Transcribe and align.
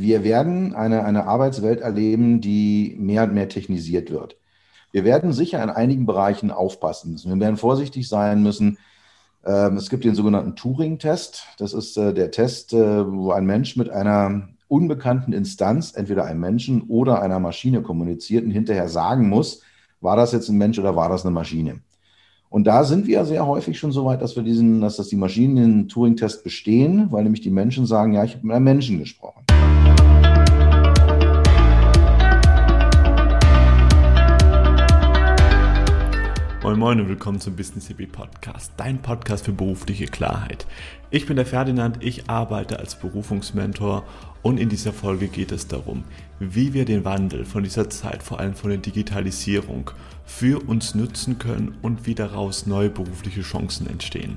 wir 0.00 0.24
werden 0.24 0.74
eine, 0.74 1.04
eine 1.04 1.26
Arbeitswelt 1.26 1.80
erleben, 1.80 2.40
die 2.40 2.96
mehr 2.98 3.24
und 3.24 3.34
mehr 3.34 3.48
technisiert 3.48 4.10
wird. 4.10 4.36
Wir 4.92 5.04
werden 5.04 5.32
sicher 5.32 5.62
in 5.62 5.70
einigen 5.70 6.06
Bereichen 6.06 6.50
aufpassen 6.50 7.12
müssen. 7.12 7.32
Wir 7.32 7.40
werden 7.40 7.56
vorsichtig 7.56 8.08
sein 8.08 8.42
müssen. 8.42 8.78
Ähm, 9.44 9.76
es 9.76 9.88
gibt 9.88 10.04
den 10.04 10.14
sogenannten 10.14 10.56
Turing-Test. 10.56 11.44
Das 11.58 11.72
ist 11.72 11.96
äh, 11.96 12.12
der 12.12 12.30
Test, 12.30 12.72
äh, 12.72 13.10
wo 13.10 13.30
ein 13.30 13.46
Mensch 13.46 13.76
mit 13.76 13.88
einer 13.88 14.48
unbekannten 14.68 15.32
Instanz, 15.32 15.92
entweder 15.94 16.24
einem 16.24 16.40
Menschen 16.40 16.82
oder 16.82 17.22
einer 17.22 17.40
Maschine 17.40 17.82
kommuniziert 17.82 18.44
und 18.44 18.50
hinterher 18.50 18.88
sagen 18.88 19.28
muss, 19.28 19.62
war 20.00 20.16
das 20.16 20.32
jetzt 20.32 20.48
ein 20.48 20.58
Mensch 20.58 20.78
oder 20.78 20.96
war 20.96 21.08
das 21.08 21.24
eine 21.24 21.34
Maschine? 21.34 21.80
Und 22.48 22.64
da 22.64 22.84
sind 22.84 23.06
wir 23.06 23.24
sehr 23.24 23.46
häufig 23.46 23.78
schon 23.78 23.92
so 23.92 24.04
weit, 24.04 24.22
dass 24.22 24.34
wir 24.34 24.42
diesen, 24.42 24.80
dass 24.80 24.96
das 24.96 25.08
die 25.08 25.16
Maschinen 25.16 25.56
den 25.56 25.88
Turing-Test 25.88 26.42
bestehen, 26.42 27.12
weil 27.12 27.22
nämlich 27.22 27.42
die 27.42 27.50
Menschen 27.50 27.86
sagen, 27.86 28.12
ja, 28.12 28.24
ich 28.24 28.34
habe 28.34 28.46
mit 28.46 28.56
einem 28.56 28.64
Menschen 28.64 28.98
gesprochen. 28.98 29.44
Moin 36.70 36.78
Moin 36.78 37.00
und 37.00 37.08
willkommen 37.08 37.40
zum 37.40 37.56
Business 37.56 37.88
Hippie 37.88 38.06
Podcast, 38.06 38.70
dein 38.76 39.02
Podcast 39.02 39.46
für 39.46 39.52
berufliche 39.52 40.06
Klarheit. 40.06 40.68
Ich 41.10 41.26
bin 41.26 41.34
der 41.34 41.44
Ferdinand, 41.44 42.00
ich 42.00 42.30
arbeite 42.30 42.78
als 42.78 42.94
Berufungsmentor 42.94 44.04
und 44.42 44.56
in 44.56 44.68
dieser 44.68 44.92
Folge 44.92 45.26
geht 45.26 45.50
es 45.50 45.66
darum, 45.66 46.04
wie 46.38 46.72
wir 46.72 46.84
den 46.84 47.04
Wandel 47.04 47.44
von 47.44 47.64
dieser 47.64 47.90
Zeit, 47.90 48.22
vor 48.22 48.38
allem 48.38 48.54
von 48.54 48.70
der 48.70 48.78
Digitalisierung, 48.78 49.90
für 50.24 50.64
uns 50.68 50.94
nutzen 50.94 51.40
können 51.40 51.74
und 51.82 52.06
wie 52.06 52.14
daraus 52.14 52.66
neue 52.66 52.88
berufliche 52.88 53.42
Chancen 53.42 53.88
entstehen. 53.88 54.36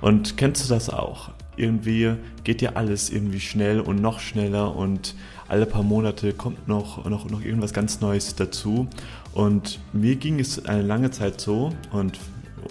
Und 0.00 0.38
kennst 0.38 0.64
du 0.64 0.72
das 0.72 0.88
auch? 0.88 1.30
Irgendwie 1.56 2.14
geht 2.42 2.62
ja 2.62 2.70
alles 2.76 3.10
irgendwie 3.10 3.40
schnell 3.40 3.80
und 3.80 4.00
noch 4.00 4.20
schneller 4.20 4.74
und 4.74 5.14
alle 5.50 5.66
paar 5.66 5.82
Monate 5.82 6.32
kommt 6.32 6.68
noch, 6.68 7.04
noch, 7.06 7.28
noch 7.28 7.42
irgendwas 7.42 7.72
ganz 7.72 8.00
Neues 8.00 8.36
dazu. 8.36 8.88
Und 9.32 9.80
mir 9.92 10.16
ging 10.16 10.38
es 10.38 10.64
eine 10.64 10.82
lange 10.82 11.10
Zeit 11.10 11.40
so, 11.40 11.72
und 11.92 12.18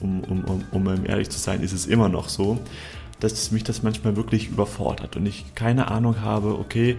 um, 0.02 0.22
um, 0.22 0.44
um, 0.46 0.64
um 0.72 1.06
ehrlich 1.06 1.30
zu 1.30 1.40
sein, 1.40 1.62
ist 1.62 1.74
es 1.74 1.88
immer 1.88 2.10
noch 2.10 2.30
so, 2.30 2.58
dass 3.20 3.52
mich 3.52 3.64
das 3.64 3.84
manchmal 3.84 4.16
wirklich 4.16 4.50
überfordert 4.50 5.18
und 5.18 5.26
ich 5.26 5.54
keine 5.56 5.90
Ahnung 5.90 6.22
habe, 6.22 6.58
okay, 6.58 6.96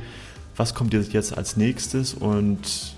was 0.57 0.75
kommt 0.75 0.93
jetzt 0.93 1.37
als 1.37 1.57
nächstes 1.57 2.13
und 2.13 2.95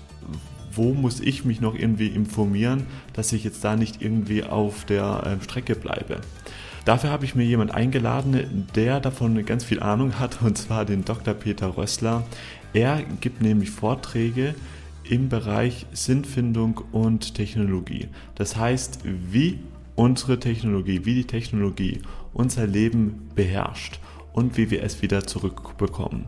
wo 0.75 0.93
muss 0.93 1.19
ich 1.19 1.45
mich 1.45 1.61
noch 1.61 1.75
irgendwie 1.75 2.07
informieren, 2.07 2.87
dass 3.13 3.31
ich 3.31 3.43
jetzt 3.43 3.63
da 3.63 3.75
nicht 3.75 4.01
irgendwie 4.01 4.43
auf 4.43 4.85
der 4.85 5.23
ähm, 5.25 5.41
Strecke 5.41 5.75
bleibe. 5.75 6.19
Dafür 6.85 7.11
habe 7.11 7.23
ich 7.23 7.35
mir 7.35 7.45
jemand 7.45 7.73
eingeladen, 7.73 8.67
der 8.75 8.99
davon 8.99 9.45
ganz 9.45 9.63
viel 9.63 9.81
Ahnung 9.81 10.19
hat, 10.19 10.41
und 10.41 10.57
zwar 10.57 10.83
den 10.83 11.05
Dr. 11.05 11.33
Peter 11.33 11.77
Rössler. 11.77 12.23
Er 12.73 13.03
gibt 13.21 13.41
nämlich 13.41 13.69
Vorträge 13.69 14.55
im 15.03 15.29
Bereich 15.29 15.85
Sinnfindung 15.93 16.81
und 16.91 17.35
Technologie. 17.35 18.07
Das 18.35 18.55
heißt, 18.55 19.01
wie 19.03 19.59
unsere 19.95 20.39
Technologie, 20.39 21.05
wie 21.05 21.15
die 21.15 21.27
Technologie 21.27 22.01
unser 22.33 22.65
Leben 22.65 23.29
beherrscht 23.35 23.99
und 24.33 24.57
wie 24.57 24.71
wir 24.71 24.81
es 24.81 25.03
wieder 25.03 25.27
zurückbekommen. 25.27 26.25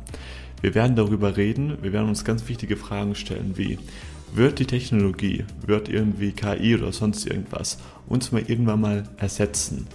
Wir 0.62 0.76
werden 0.76 0.96
darüber 0.96 1.36
reden, 1.36 1.78
wir 1.82 1.94
werden 1.94 2.10
uns 2.10 2.24
ganz 2.24 2.48
wichtige 2.48 2.78
Fragen 2.78 3.16
stellen, 3.16 3.54
wie 3.56 3.80
wird 4.34 4.60
die 4.60 4.66
Technologie, 4.66 5.46
wird 5.66 5.90
irgendwie 5.90 6.32
KI 6.32 6.76
oder 6.76 6.92
sonst 6.92 7.26
irgendwas 7.26 7.80
uns 8.08 8.32
mal 8.32 8.44
irgendwann 8.48 8.82
mal 8.82 9.04
ersetzen? 9.18 9.88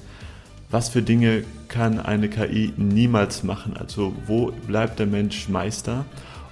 was 0.71 0.89
für 0.89 1.03
Dinge 1.03 1.45
kann 1.69 1.99
eine 1.99 2.29
KI 2.29 2.73
niemals 2.77 3.43
machen? 3.43 3.77
Also 3.77 4.15
wo 4.27 4.53
bleibt 4.67 4.99
der 4.99 5.07
Mensch 5.07 5.49
Meister? 5.49 6.05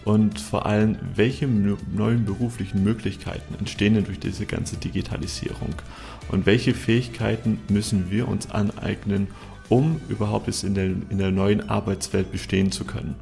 Und 0.09 0.41
vor 0.41 0.65
allem, 0.65 0.97
welche 1.17 1.47
neuen 1.47 2.25
beruflichen 2.25 2.83
Möglichkeiten 2.83 3.55
entstehen 3.59 3.93
denn 3.93 4.05
durch 4.05 4.19
diese 4.19 4.47
ganze 4.47 4.79
Digitalisierung? 4.79 5.75
Und 6.31 6.47
welche 6.47 6.73
Fähigkeiten 6.73 7.61
müssen 7.69 8.11
wir 8.11 8.27
uns 8.27 8.51
aneignen, 8.51 9.27
um 9.69 10.01
überhaupt 10.09 10.49
es 10.49 10.65
in 10.65 10.73
der, 10.73 10.87
in 10.87 11.19
der 11.19 11.31
neuen 11.31 11.69
Arbeitswelt 11.69 12.33
bestehen 12.33 12.73
zu 12.73 12.87
können? 12.87 13.17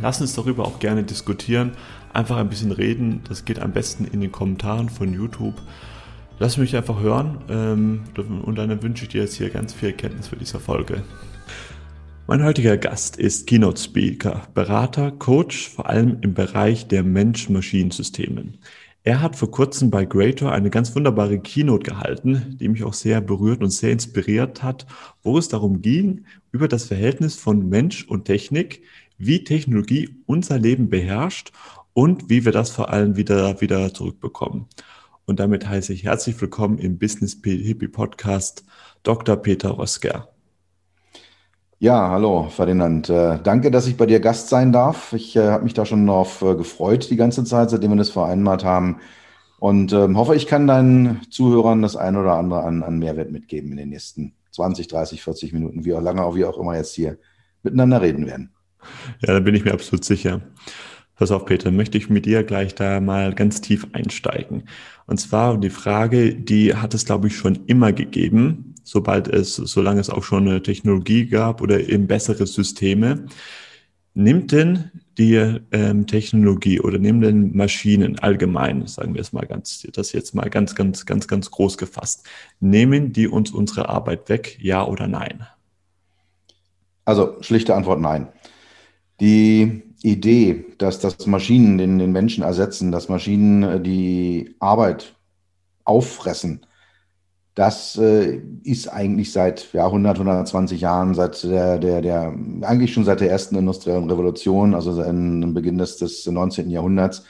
Lass 0.00 0.18
uns 0.22 0.34
darüber 0.34 0.64
auch 0.64 0.78
gerne 0.78 1.02
diskutieren, 1.02 1.72
einfach 2.14 2.38
ein 2.38 2.48
bisschen 2.48 2.72
reden. 2.72 3.20
Das 3.28 3.44
geht 3.44 3.58
am 3.58 3.72
besten 3.72 4.06
in 4.06 4.22
den 4.22 4.32
Kommentaren 4.32 4.88
von 4.88 5.12
YouTube. 5.12 5.60
Lass 6.38 6.56
mich 6.56 6.74
einfach 6.74 7.00
hören 7.00 7.36
ähm, 7.50 8.04
und 8.16 8.56
dann 8.56 8.82
wünsche 8.82 9.04
ich 9.04 9.10
dir 9.10 9.20
jetzt 9.20 9.34
hier 9.34 9.50
ganz 9.50 9.74
viel 9.74 9.90
Erkenntnis 9.90 10.28
für 10.28 10.36
diese 10.36 10.58
Folge. 10.58 11.02
Mein 12.28 12.44
heutiger 12.44 12.76
Gast 12.76 13.16
ist 13.16 13.48
Keynote 13.48 13.80
Speaker, 13.82 14.46
Berater, 14.54 15.10
Coach, 15.10 15.68
vor 15.68 15.88
allem 15.88 16.18
im 16.20 16.34
Bereich 16.34 16.86
der 16.86 17.02
Mensch-Maschinen-Systemen. 17.02 18.58
Er 19.02 19.20
hat 19.20 19.34
vor 19.34 19.50
kurzem 19.50 19.90
bei 19.90 20.04
Greater 20.04 20.52
eine 20.52 20.70
ganz 20.70 20.94
wunderbare 20.94 21.40
Keynote 21.40 21.90
gehalten, 21.90 22.56
die 22.60 22.68
mich 22.68 22.84
auch 22.84 22.94
sehr 22.94 23.20
berührt 23.20 23.60
und 23.60 23.70
sehr 23.70 23.90
inspiriert 23.90 24.62
hat, 24.62 24.86
wo 25.24 25.36
es 25.36 25.48
darum 25.48 25.82
ging, 25.82 26.24
über 26.52 26.68
das 26.68 26.84
Verhältnis 26.84 27.34
von 27.34 27.68
Mensch 27.68 28.06
und 28.06 28.26
Technik, 28.26 28.82
wie 29.18 29.42
Technologie 29.42 30.16
unser 30.26 30.60
Leben 30.60 30.88
beherrscht 30.88 31.50
und 31.92 32.30
wie 32.30 32.44
wir 32.44 32.52
das 32.52 32.70
vor 32.70 32.90
allem 32.90 33.16
wieder, 33.16 33.60
wieder 33.60 33.92
zurückbekommen. 33.92 34.66
Und 35.26 35.40
damit 35.40 35.68
heiße 35.68 35.92
ich 35.92 36.04
herzlich 36.04 36.40
willkommen 36.40 36.78
im 36.78 36.98
Business 36.98 37.36
Hippie 37.42 37.88
Podcast 37.88 38.64
Dr. 39.02 39.36
Peter 39.36 39.76
Rösker. 39.76 40.31
Ja, 41.82 42.10
hallo 42.10 42.48
Ferdinand. 42.48 43.10
Äh, 43.10 43.40
danke, 43.42 43.72
dass 43.72 43.88
ich 43.88 43.96
bei 43.96 44.06
dir 44.06 44.20
Gast 44.20 44.48
sein 44.48 44.70
darf. 44.70 45.12
Ich 45.14 45.34
äh, 45.34 45.48
habe 45.48 45.64
mich 45.64 45.74
da 45.74 45.84
schon 45.84 46.06
darauf 46.06 46.40
äh, 46.40 46.54
gefreut 46.54 47.10
die 47.10 47.16
ganze 47.16 47.42
Zeit, 47.42 47.70
seitdem 47.70 47.90
wir 47.90 47.96
das 47.96 48.08
vereinbart 48.08 48.62
haben. 48.62 49.00
Und 49.58 49.92
ähm, 49.92 50.16
hoffe, 50.16 50.36
ich 50.36 50.46
kann 50.46 50.68
deinen 50.68 51.22
Zuhörern 51.28 51.82
das 51.82 51.96
ein 51.96 52.16
oder 52.16 52.34
andere 52.34 52.62
an, 52.62 52.84
an 52.84 53.00
Mehrwert 53.00 53.32
mitgeben 53.32 53.72
in 53.72 53.78
den 53.78 53.88
nächsten 53.88 54.32
20, 54.52 54.86
30, 54.86 55.24
40 55.24 55.52
Minuten, 55.54 55.84
wie 55.84 55.92
auch 55.92 56.00
lange 56.00 56.22
auch 56.22 56.36
wir 56.36 56.48
auch 56.48 56.56
immer 56.56 56.76
jetzt 56.76 56.94
hier 56.94 57.18
miteinander 57.64 58.00
reden 58.00 58.26
werden. 58.26 58.52
Ja, 59.26 59.34
da 59.34 59.40
bin 59.40 59.56
ich 59.56 59.64
mir 59.64 59.72
absolut 59.72 60.04
sicher. 60.04 60.40
Pass 61.22 61.30
auf, 61.30 61.44
Peter, 61.44 61.70
möchte 61.70 61.96
ich 61.98 62.10
mit 62.10 62.26
dir 62.26 62.42
gleich 62.42 62.74
da 62.74 62.98
mal 62.98 63.32
ganz 63.32 63.60
tief 63.60 63.86
einsteigen. 63.92 64.64
Und 65.06 65.18
zwar 65.18 65.56
die 65.56 65.70
Frage, 65.70 66.34
die 66.34 66.74
hat 66.74 66.94
es, 66.94 67.04
glaube 67.04 67.28
ich, 67.28 67.36
schon 67.36 67.60
immer 67.66 67.92
gegeben, 67.92 68.74
sobald 68.82 69.28
es, 69.28 69.54
solange 69.54 70.00
es 70.00 70.10
auch 70.10 70.24
schon 70.24 70.48
eine 70.48 70.64
Technologie 70.64 71.26
gab 71.26 71.60
oder 71.60 71.78
eben 71.78 72.08
bessere 72.08 72.44
Systeme. 72.44 73.26
Nimmt 74.14 74.50
denn 74.50 74.90
die 75.16 75.36
ähm, 75.70 76.08
Technologie 76.08 76.80
oder 76.80 76.98
nehmen 76.98 77.20
denn 77.20 77.56
Maschinen 77.56 78.18
allgemein, 78.18 78.88
sagen 78.88 79.14
wir 79.14 79.20
es 79.20 79.32
mal 79.32 79.46
ganz, 79.46 79.86
das 79.92 80.10
jetzt 80.10 80.34
mal 80.34 80.50
ganz, 80.50 80.74
ganz, 80.74 81.06
ganz, 81.06 81.28
ganz 81.28 81.52
groß 81.52 81.78
gefasst, 81.78 82.26
nehmen 82.58 83.12
die 83.12 83.28
uns 83.28 83.52
unsere 83.52 83.88
Arbeit 83.88 84.28
weg, 84.28 84.58
ja 84.60 84.84
oder 84.84 85.06
nein? 85.06 85.46
Also 87.04 87.36
schlichte 87.42 87.76
Antwort 87.76 88.00
nein. 88.00 88.26
Die 89.20 89.84
Idee, 90.02 90.64
dass 90.78 90.98
das 91.00 91.26
Maschinen 91.26 91.78
den, 91.78 91.98
den 91.98 92.12
Menschen 92.12 92.44
ersetzen, 92.44 92.92
dass 92.92 93.08
Maschinen 93.08 93.62
äh, 93.62 93.80
die 93.80 94.56
Arbeit 94.58 95.14
auffressen, 95.84 96.66
das 97.54 97.98
äh, 97.98 98.40
ist 98.64 98.88
eigentlich 98.88 99.30
seit 99.30 99.72
ja, 99.74 99.84
100, 99.84 100.18
120 100.18 100.80
Jahren, 100.80 101.14
seit 101.14 101.42
der, 101.44 101.78
der, 101.78 102.00
der, 102.00 102.34
eigentlich 102.62 102.94
schon 102.94 103.04
seit 103.04 103.20
der 103.20 103.30
ersten 103.30 103.56
industriellen 103.56 104.10
Revolution, 104.10 104.74
also 104.74 105.02
am 105.02 105.52
Beginn 105.52 105.76
des, 105.76 105.98
des 105.98 106.26
19. 106.26 106.70
Jahrhunderts, 106.70 107.24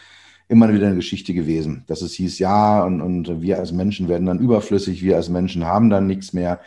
immer 0.48 0.72
wieder 0.72 0.86
eine 0.86 0.96
Geschichte 0.96 1.34
gewesen. 1.34 1.84
Dass 1.88 2.02
es 2.02 2.12
hieß, 2.12 2.38
ja, 2.38 2.84
und, 2.84 3.00
und 3.00 3.42
wir 3.42 3.58
als 3.58 3.72
Menschen 3.72 4.08
werden 4.08 4.26
dann 4.26 4.38
überflüssig, 4.38 5.02
wir 5.02 5.16
als 5.16 5.28
Menschen 5.28 5.66
haben 5.66 5.90
dann 5.90 6.06
nichts 6.06 6.32
mehr. 6.32 6.60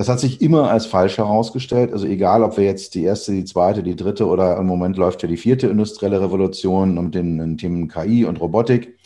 Das 0.00 0.08
hat 0.08 0.18
sich 0.18 0.40
immer 0.40 0.70
als 0.70 0.86
falsch 0.86 1.18
herausgestellt. 1.18 1.92
Also 1.92 2.06
egal, 2.06 2.42
ob 2.42 2.56
wir 2.56 2.64
jetzt 2.64 2.94
die 2.94 3.02
erste, 3.02 3.32
die 3.32 3.44
zweite, 3.44 3.82
die 3.82 3.96
dritte 3.96 4.26
oder 4.26 4.56
im 4.56 4.64
Moment 4.64 4.96
läuft 4.96 5.22
ja 5.22 5.28
die 5.28 5.36
vierte 5.36 5.66
industrielle 5.66 6.22
Revolution 6.22 6.94
mit 6.94 7.14
den, 7.14 7.36
den 7.36 7.58
Themen 7.58 7.86
KI 7.86 8.24
und 8.24 8.40
Robotik. 8.40 8.96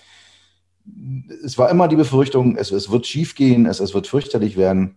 Es 1.45 1.59
war 1.59 1.69
immer 1.69 1.89
die 1.89 1.97
Befürchtung, 1.97 2.55
es, 2.55 2.71
es 2.71 2.93
wird 2.93 3.09
schiefgehen, 3.09 3.67
es, 3.67 3.81
es 3.81 3.93
wird 3.93 4.07
fürchterlich 4.07 4.57
werden. 4.57 4.95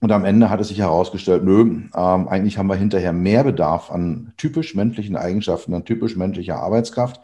Und 0.00 0.12
am 0.12 0.24
Ende 0.24 0.48
hat 0.48 0.60
es 0.60 0.68
sich 0.68 0.78
herausgestellt, 0.78 1.42
nö, 1.42 1.62
ähm, 1.62 1.88
eigentlich 1.92 2.56
haben 2.56 2.68
wir 2.68 2.76
hinterher 2.76 3.12
mehr 3.12 3.42
Bedarf 3.42 3.90
an 3.90 4.34
typisch 4.36 4.76
menschlichen 4.76 5.16
Eigenschaften, 5.16 5.74
an 5.74 5.84
typisch 5.84 6.14
menschlicher 6.14 6.60
Arbeitskraft 6.60 7.20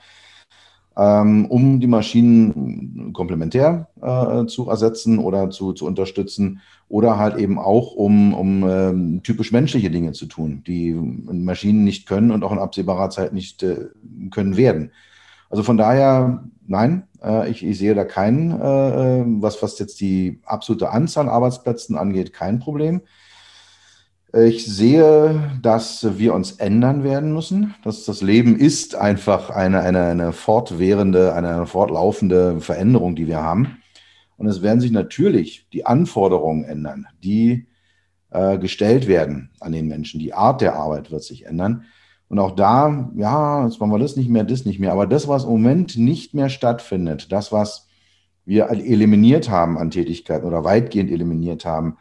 um 1.00 1.78
die 1.78 1.86
Maschinen 1.86 3.12
komplementär 3.12 3.88
äh, 4.02 4.46
zu 4.46 4.68
ersetzen 4.68 5.20
oder 5.20 5.48
zu, 5.50 5.72
zu 5.72 5.86
unterstützen 5.86 6.60
oder 6.88 7.18
halt 7.18 7.36
eben 7.36 7.58
auch, 7.58 7.94
um, 7.94 8.34
um 8.34 8.68
ähm, 8.68 9.22
typisch 9.22 9.52
menschliche 9.52 9.90
Dinge 9.90 10.12
zu 10.12 10.26
tun, 10.26 10.64
die 10.66 10.92
Maschinen 10.92 11.84
nicht 11.84 12.08
können 12.08 12.32
und 12.32 12.42
auch 12.42 12.50
in 12.50 12.58
absehbarer 12.58 13.10
Zeit 13.10 13.32
nicht 13.32 13.62
äh, 13.62 13.90
können 14.32 14.56
werden. 14.56 14.90
Also 15.50 15.62
von 15.62 15.76
daher, 15.76 16.44
nein, 16.66 17.04
äh, 17.22 17.50
ich, 17.50 17.64
ich 17.64 17.78
sehe 17.78 17.94
da 17.94 18.04
kein, 18.04 18.50
äh, 18.50 19.20
äh, 19.20 19.24
was, 19.40 19.62
was 19.62 19.78
jetzt 19.78 20.00
die 20.00 20.40
absolute 20.44 20.90
Anzahl 20.90 21.28
Arbeitsplätzen 21.28 21.96
angeht, 21.96 22.32
kein 22.32 22.58
Problem. 22.58 23.02
Ich 24.34 24.66
sehe, 24.66 25.58
dass 25.62 26.18
wir 26.18 26.34
uns 26.34 26.52
ändern 26.52 27.02
werden 27.02 27.32
müssen. 27.32 27.74
Dass 27.82 28.04
das 28.04 28.20
Leben 28.20 28.56
ist 28.56 28.94
einfach 28.94 29.48
eine, 29.48 29.80
eine, 29.80 30.04
eine 30.04 30.32
fortwährende, 30.32 31.34
eine, 31.34 31.64
fortlaufende 31.64 32.60
Veränderung, 32.60 33.16
die 33.16 33.26
wir 33.26 33.42
haben. 33.42 33.78
Und 34.36 34.46
es 34.46 34.60
werden 34.60 34.80
sich 34.80 34.90
natürlich 34.90 35.66
die 35.72 35.86
Anforderungen 35.86 36.64
ändern, 36.64 37.06
die 37.24 37.68
äh, 38.30 38.58
gestellt 38.58 39.08
werden 39.08 39.50
an 39.60 39.72
den 39.72 39.88
Menschen. 39.88 40.20
Die 40.20 40.34
Art 40.34 40.60
der 40.60 40.74
Arbeit 40.76 41.10
wird 41.10 41.22
sich 41.22 41.46
ändern. 41.46 41.84
Und 42.28 42.38
auch 42.38 42.54
da, 42.54 43.10
ja, 43.16 43.64
jetzt 43.64 43.80
machen 43.80 43.92
wir 43.92 43.98
das 43.98 44.16
nicht 44.16 44.28
mehr, 44.28 44.44
das 44.44 44.66
nicht 44.66 44.78
mehr. 44.78 44.92
Aber 44.92 45.06
das, 45.06 45.26
was 45.26 45.44
im 45.44 45.50
Moment 45.50 45.96
nicht 45.96 46.34
mehr 46.34 46.50
stattfindet, 46.50 47.32
das, 47.32 47.50
was 47.50 47.88
wir 48.44 48.68
eliminiert 48.68 49.48
haben 49.48 49.78
an 49.78 49.90
Tätigkeiten 49.90 50.46
oder 50.46 50.64
weitgehend 50.64 51.10
eliminiert 51.10 51.64
haben, 51.64 51.96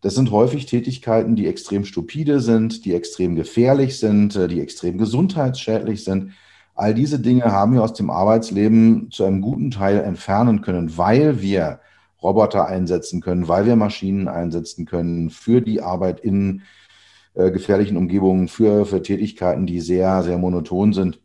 das 0.00 0.14
sind 0.14 0.30
häufig 0.30 0.66
Tätigkeiten, 0.66 1.34
die 1.34 1.46
extrem 1.46 1.84
stupide 1.84 2.40
sind, 2.40 2.84
die 2.84 2.94
extrem 2.94 3.34
gefährlich 3.34 3.98
sind, 3.98 4.36
äh, 4.36 4.48
die 4.48 4.60
extrem 4.60 4.98
gesundheitsschädlich 4.98 6.04
sind. 6.04 6.32
All 6.74 6.94
diese 6.94 7.18
Dinge 7.18 7.46
haben 7.46 7.74
wir 7.74 7.82
aus 7.82 7.94
dem 7.94 8.08
Arbeitsleben 8.08 9.10
zu 9.10 9.24
einem 9.24 9.40
guten 9.40 9.72
Teil 9.72 9.98
entfernen 9.98 10.60
können, 10.60 10.96
weil 10.96 11.42
wir 11.42 11.80
Roboter 12.22 12.66
einsetzen 12.66 13.20
können, 13.20 13.48
weil 13.48 13.66
wir 13.66 13.76
Maschinen 13.76 14.28
einsetzen 14.28 14.86
können 14.86 15.30
für 15.30 15.60
die 15.60 15.80
Arbeit 15.80 16.20
in 16.20 16.62
äh, 17.34 17.50
gefährlichen 17.50 17.96
Umgebungen, 17.96 18.48
für, 18.48 18.86
für 18.86 19.02
Tätigkeiten, 19.02 19.66
die 19.66 19.80
sehr, 19.80 20.22
sehr 20.22 20.38
monoton 20.38 20.92
sind. 20.92 21.20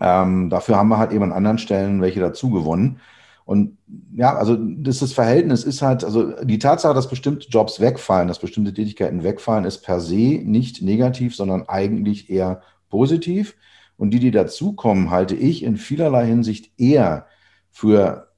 Ähm, 0.00 0.50
dafür 0.50 0.76
haben 0.76 0.88
wir 0.88 0.98
halt 0.98 1.12
eben 1.12 1.24
an 1.24 1.32
anderen 1.32 1.58
Stellen 1.58 2.00
welche 2.00 2.20
dazu 2.20 2.50
gewonnen. 2.50 3.00
Und 3.46 3.78
ja, 4.12 4.36
also 4.36 4.56
das, 4.56 4.98
das 4.98 5.12
Verhältnis 5.12 5.62
ist 5.62 5.80
halt, 5.80 6.02
also 6.02 6.32
die 6.44 6.58
Tatsache, 6.58 6.94
dass 6.94 7.08
bestimmte 7.08 7.48
Jobs 7.48 7.78
wegfallen, 7.80 8.26
dass 8.26 8.40
bestimmte 8.40 8.74
Tätigkeiten 8.74 9.22
wegfallen, 9.22 9.64
ist 9.64 9.82
per 9.82 10.00
se 10.00 10.42
nicht 10.44 10.82
negativ, 10.82 11.36
sondern 11.36 11.62
eigentlich 11.68 12.28
eher 12.28 12.60
positiv. 12.90 13.54
Und 13.96 14.10
die, 14.10 14.18
die 14.18 14.32
dazukommen, 14.32 15.10
halte 15.10 15.36
ich 15.36 15.62
in 15.62 15.76
vielerlei 15.76 16.26
Hinsicht 16.26 16.72
eher 16.76 17.26
für, 17.70 18.32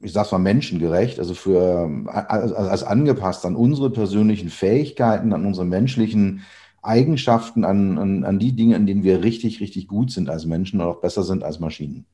ich 0.00 0.14
sag's 0.14 0.32
mal, 0.32 0.38
menschengerecht, 0.38 1.18
also 1.18 1.34
für 1.34 1.90
als, 2.06 2.52
als 2.52 2.82
angepasst 2.84 3.44
an 3.44 3.56
unsere 3.56 3.90
persönlichen 3.90 4.48
Fähigkeiten, 4.48 5.34
an 5.34 5.44
unsere 5.44 5.66
menschlichen 5.66 6.40
Eigenschaften, 6.80 7.64
an, 7.66 7.98
an, 7.98 8.24
an 8.24 8.38
die 8.38 8.56
Dinge, 8.56 8.76
an 8.76 8.86
denen 8.86 9.04
wir 9.04 9.22
richtig, 9.22 9.60
richtig 9.60 9.88
gut 9.88 10.10
sind 10.10 10.30
als 10.30 10.46
Menschen 10.46 10.80
und 10.80 10.86
auch 10.86 11.02
besser 11.02 11.22
sind 11.22 11.44
als 11.44 11.60
Maschinen. 11.60 12.06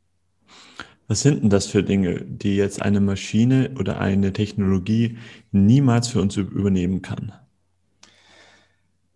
Was 1.11 1.23
sind 1.23 1.43
denn 1.43 1.51
das 1.51 1.67
für 1.67 1.83
Dinge, 1.83 2.21
die 2.21 2.55
jetzt 2.55 2.83
eine 2.83 3.01
Maschine 3.01 3.73
oder 3.81 3.99
eine 3.99 4.33
Technologie 4.33 5.19
niemals 5.51 6.07
für 6.07 6.21
uns 6.21 6.37
übernehmen 6.37 7.03
kann? 7.03 7.33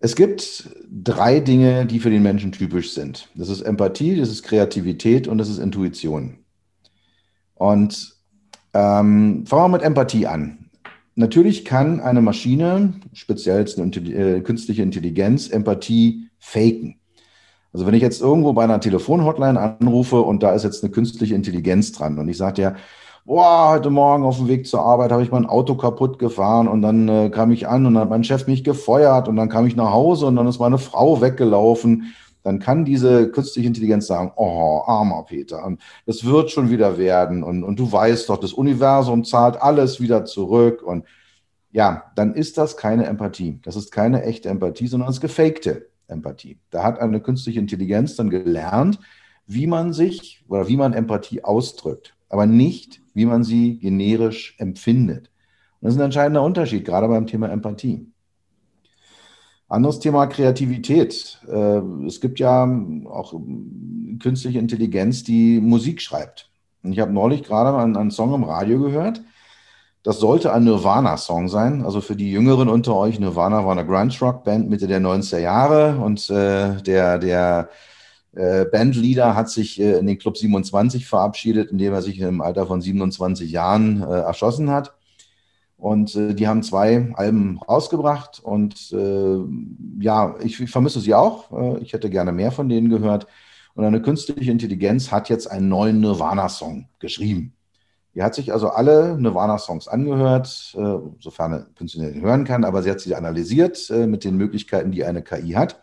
Es 0.00 0.16
gibt 0.16 0.70
drei 0.90 1.38
Dinge, 1.38 1.86
die 1.86 2.00
für 2.00 2.10
den 2.10 2.24
Menschen 2.24 2.50
typisch 2.50 2.94
sind. 2.94 3.28
Das 3.36 3.48
ist 3.48 3.60
Empathie, 3.60 4.16
das 4.16 4.28
ist 4.28 4.42
Kreativität 4.42 5.28
und 5.28 5.38
das 5.38 5.48
ist 5.48 5.58
Intuition. 5.58 6.38
Und 7.54 8.16
ähm, 8.72 9.46
fangen 9.46 9.62
wir 9.62 9.68
mit 9.68 9.82
Empathie 9.82 10.26
an. 10.26 10.68
Natürlich 11.14 11.64
kann 11.64 12.00
eine 12.00 12.22
Maschine, 12.22 12.94
speziell 13.12 13.66
eine 13.78 13.94
äh, 13.94 14.40
künstliche 14.40 14.82
Intelligenz, 14.82 15.48
Empathie 15.48 16.28
faken. 16.40 16.96
Also 17.74 17.86
wenn 17.86 17.94
ich 17.94 18.02
jetzt 18.02 18.22
irgendwo 18.22 18.52
bei 18.52 18.62
einer 18.62 18.80
Telefonhotline 18.80 19.58
anrufe 19.58 20.20
und 20.20 20.44
da 20.44 20.52
ist 20.52 20.62
jetzt 20.62 20.84
eine 20.84 20.92
künstliche 20.92 21.34
Intelligenz 21.34 21.90
dran 21.90 22.20
und 22.20 22.28
ich 22.28 22.36
sage 22.36 22.62
ja, 22.62 22.76
boah, 23.24 23.70
heute 23.70 23.90
Morgen 23.90 24.22
auf 24.22 24.36
dem 24.36 24.46
Weg 24.46 24.68
zur 24.68 24.82
Arbeit 24.82 25.10
habe 25.10 25.24
ich 25.24 25.32
mein 25.32 25.44
Auto 25.44 25.74
kaputt 25.74 26.20
gefahren 26.20 26.68
und 26.68 26.82
dann 26.82 27.08
äh, 27.08 27.30
kam 27.30 27.50
ich 27.50 27.66
an 27.66 27.84
und 27.84 27.94
dann 27.94 28.04
hat 28.04 28.10
mein 28.10 28.22
Chef 28.22 28.46
mich 28.46 28.62
gefeuert 28.62 29.26
und 29.26 29.34
dann 29.34 29.48
kam 29.48 29.66
ich 29.66 29.74
nach 29.74 29.90
Hause 29.90 30.26
und 30.26 30.36
dann 30.36 30.46
ist 30.46 30.60
meine 30.60 30.78
Frau 30.78 31.20
weggelaufen. 31.20 32.14
Dann 32.44 32.60
kann 32.60 32.84
diese 32.84 33.28
künstliche 33.32 33.66
Intelligenz 33.66 34.06
sagen, 34.06 34.30
oh, 34.36 34.82
armer 34.86 35.24
Peter, 35.24 35.64
und 35.66 35.80
das 36.06 36.24
wird 36.24 36.52
schon 36.52 36.70
wieder 36.70 36.96
werden 36.96 37.42
und, 37.42 37.64
und 37.64 37.76
du 37.80 37.90
weißt 37.90 38.28
doch, 38.28 38.36
das 38.36 38.52
Universum 38.52 39.24
zahlt 39.24 39.60
alles 39.60 40.00
wieder 40.00 40.24
zurück 40.26 40.80
und 40.80 41.06
ja, 41.72 42.04
dann 42.14 42.34
ist 42.34 42.56
das 42.56 42.76
keine 42.76 43.06
Empathie. 43.06 43.58
Das 43.64 43.74
ist 43.74 43.90
keine 43.90 44.22
echte 44.22 44.48
Empathie, 44.48 44.86
sondern 44.86 45.08
es 45.08 45.16
ist 45.16 45.22
gefakte 45.22 45.88
Empathie. 46.06 46.58
Da 46.70 46.82
hat 46.82 46.98
eine 46.98 47.20
künstliche 47.20 47.60
Intelligenz 47.60 48.16
dann 48.16 48.30
gelernt, 48.30 48.98
wie 49.46 49.66
man 49.66 49.92
sich 49.92 50.44
oder 50.48 50.68
wie 50.68 50.76
man 50.76 50.92
Empathie 50.92 51.44
ausdrückt, 51.44 52.16
aber 52.28 52.46
nicht, 52.46 53.02
wie 53.14 53.26
man 53.26 53.44
sie 53.44 53.78
generisch 53.78 54.56
empfindet. 54.58 55.30
Und 55.80 55.86
das 55.86 55.94
ist 55.94 56.00
ein 56.00 56.06
entscheidender 56.06 56.42
Unterschied, 56.42 56.84
gerade 56.84 57.08
beim 57.08 57.26
Thema 57.26 57.50
Empathie. 57.50 58.06
Anderes 59.68 59.98
Thema 59.98 60.26
Kreativität. 60.26 61.40
Äh, 61.48 61.78
es 62.06 62.20
gibt 62.20 62.38
ja 62.38 62.64
auch 63.06 63.34
künstliche 64.20 64.58
Intelligenz, 64.58 65.24
die 65.24 65.60
Musik 65.60 66.00
schreibt. 66.00 66.50
Und 66.82 66.92
ich 66.92 67.00
habe 67.00 67.12
neulich 67.12 67.42
gerade 67.42 67.76
einen 67.76 68.10
Song 68.10 68.34
im 68.34 68.44
Radio 68.44 68.78
gehört, 68.78 69.22
das 70.04 70.20
sollte 70.20 70.52
ein 70.52 70.64
Nirvana-Song 70.64 71.48
sein. 71.48 71.82
Also 71.82 72.02
für 72.02 72.14
die 72.14 72.30
Jüngeren 72.30 72.68
unter 72.68 72.94
euch, 72.94 73.18
Nirvana 73.18 73.64
war 73.64 73.72
eine 73.72 73.86
Grunge-Rock-Band 73.86 74.68
Mitte 74.68 74.86
der 74.86 75.00
90er 75.00 75.38
Jahre 75.38 75.96
und 75.96 76.28
äh, 76.28 76.76
der, 76.82 77.18
der 77.18 77.70
äh, 78.34 78.66
Bandleader 78.66 79.34
hat 79.34 79.48
sich 79.48 79.80
äh, 79.80 79.98
in 79.98 80.06
den 80.06 80.18
Club 80.18 80.36
27 80.36 81.06
verabschiedet, 81.06 81.70
indem 81.70 81.94
er 81.94 82.02
sich 82.02 82.20
im 82.20 82.42
Alter 82.42 82.66
von 82.66 82.82
27 82.82 83.50
Jahren 83.50 84.02
äh, 84.02 84.20
erschossen 84.20 84.70
hat. 84.70 84.92
Und 85.78 86.14
äh, 86.16 86.34
die 86.34 86.48
haben 86.48 86.62
zwei 86.62 87.10
Alben 87.14 87.58
rausgebracht 87.66 88.40
und 88.44 88.92
äh, 88.92 89.38
ja, 90.00 90.34
ich, 90.42 90.60
ich, 90.60 90.70
vermisse 90.70 91.00
sie 91.00 91.14
auch. 91.14 91.80
ich 91.80 91.94
hätte 91.94 92.10
gerne 92.10 92.32
mehr 92.32 92.52
von 92.52 92.68
denen 92.68 92.90
gehört. 92.90 93.26
Und 93.74 93.84
eine 93.84 94.02
künstliche 94.02 94.50
Intelligenz 94.50 95.10
hat 95.10 95.30
jetzt 95.30 95.50
einen 95.50 95.68
neuen 95.70 96.00
Nirvana-Song 96.00 96.88
geschrieben. 96.98 97.53
Die 98.14 98.22
hat 98.22 98.34
sich 98.34 98.52
also 98.52 98.68
alle 98.68 99.18
Nirvana-Songs 99.18 99.88
angehört, 99.88 100.74
äh, 100.76 100.98
sofern 101.20 101.52
eine 101.52 101.66
Künstlerin 101.76 102.20
hören 102.20 102.44
kann, 102.44 102.64
aber 102.64 102.82
sie 102.82 102.90
hat 102.90 103.00
sie 103.00 103.14
analysiert 103.14 103.90
äh, 103.90 104.06
mit 104.06 104.24
den 104.24 104.36
Möglichkeiten, 104.36 104.92
die 104.92 105.04
eine 105.04 105.22
KI 105.22 105.52
hat 105.52 105.82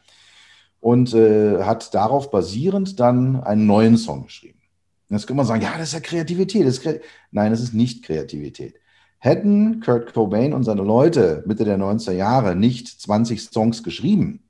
und 0.79 1.13
äh, 1.13 1.63
hat 1.63 1.93
darauf 1.93 2.31
basierend 2.31 2.99
dann 2.99 3.41
einen 3.43 3.65
neuen 3.65 3.97
Song 3.97 4.23
geschrieben. 4.23 4.59
Jetzt 5.09 5.27
kann 5.27 5.35
man 5.35 5.45
sagen, 5.45 5.61
ja, 5.61 5.73
das 5.77 5.89
ist 5.89 5.93
ja 5.93 5.99
Kreativität. 5.99 6.65
Das 6.65 6.75
ist 6.75 6.81
Kreativität. 6.83 7.09
Nein, 7.31 7.51
das 7.51 7.61
ist 7.61 7.73
nicht 7.73 8.03
Kreativität. 8.03 8.75
Hätten 9.19 9.81
Kurt 9.81 10.13
Cobain 10.13 10.53
und 10.53 10.63
seine 10.63 10.83
Leute 10.83 11.43
Mitte 11.45 11.65
der 11.65 11.77
90er 11.77 12.13
Jahre 12.13 12.55
nicht 12.55 12.87
20 12.87 13.41
Songs 13.41 13.83
geschrieben, 13.83 14.41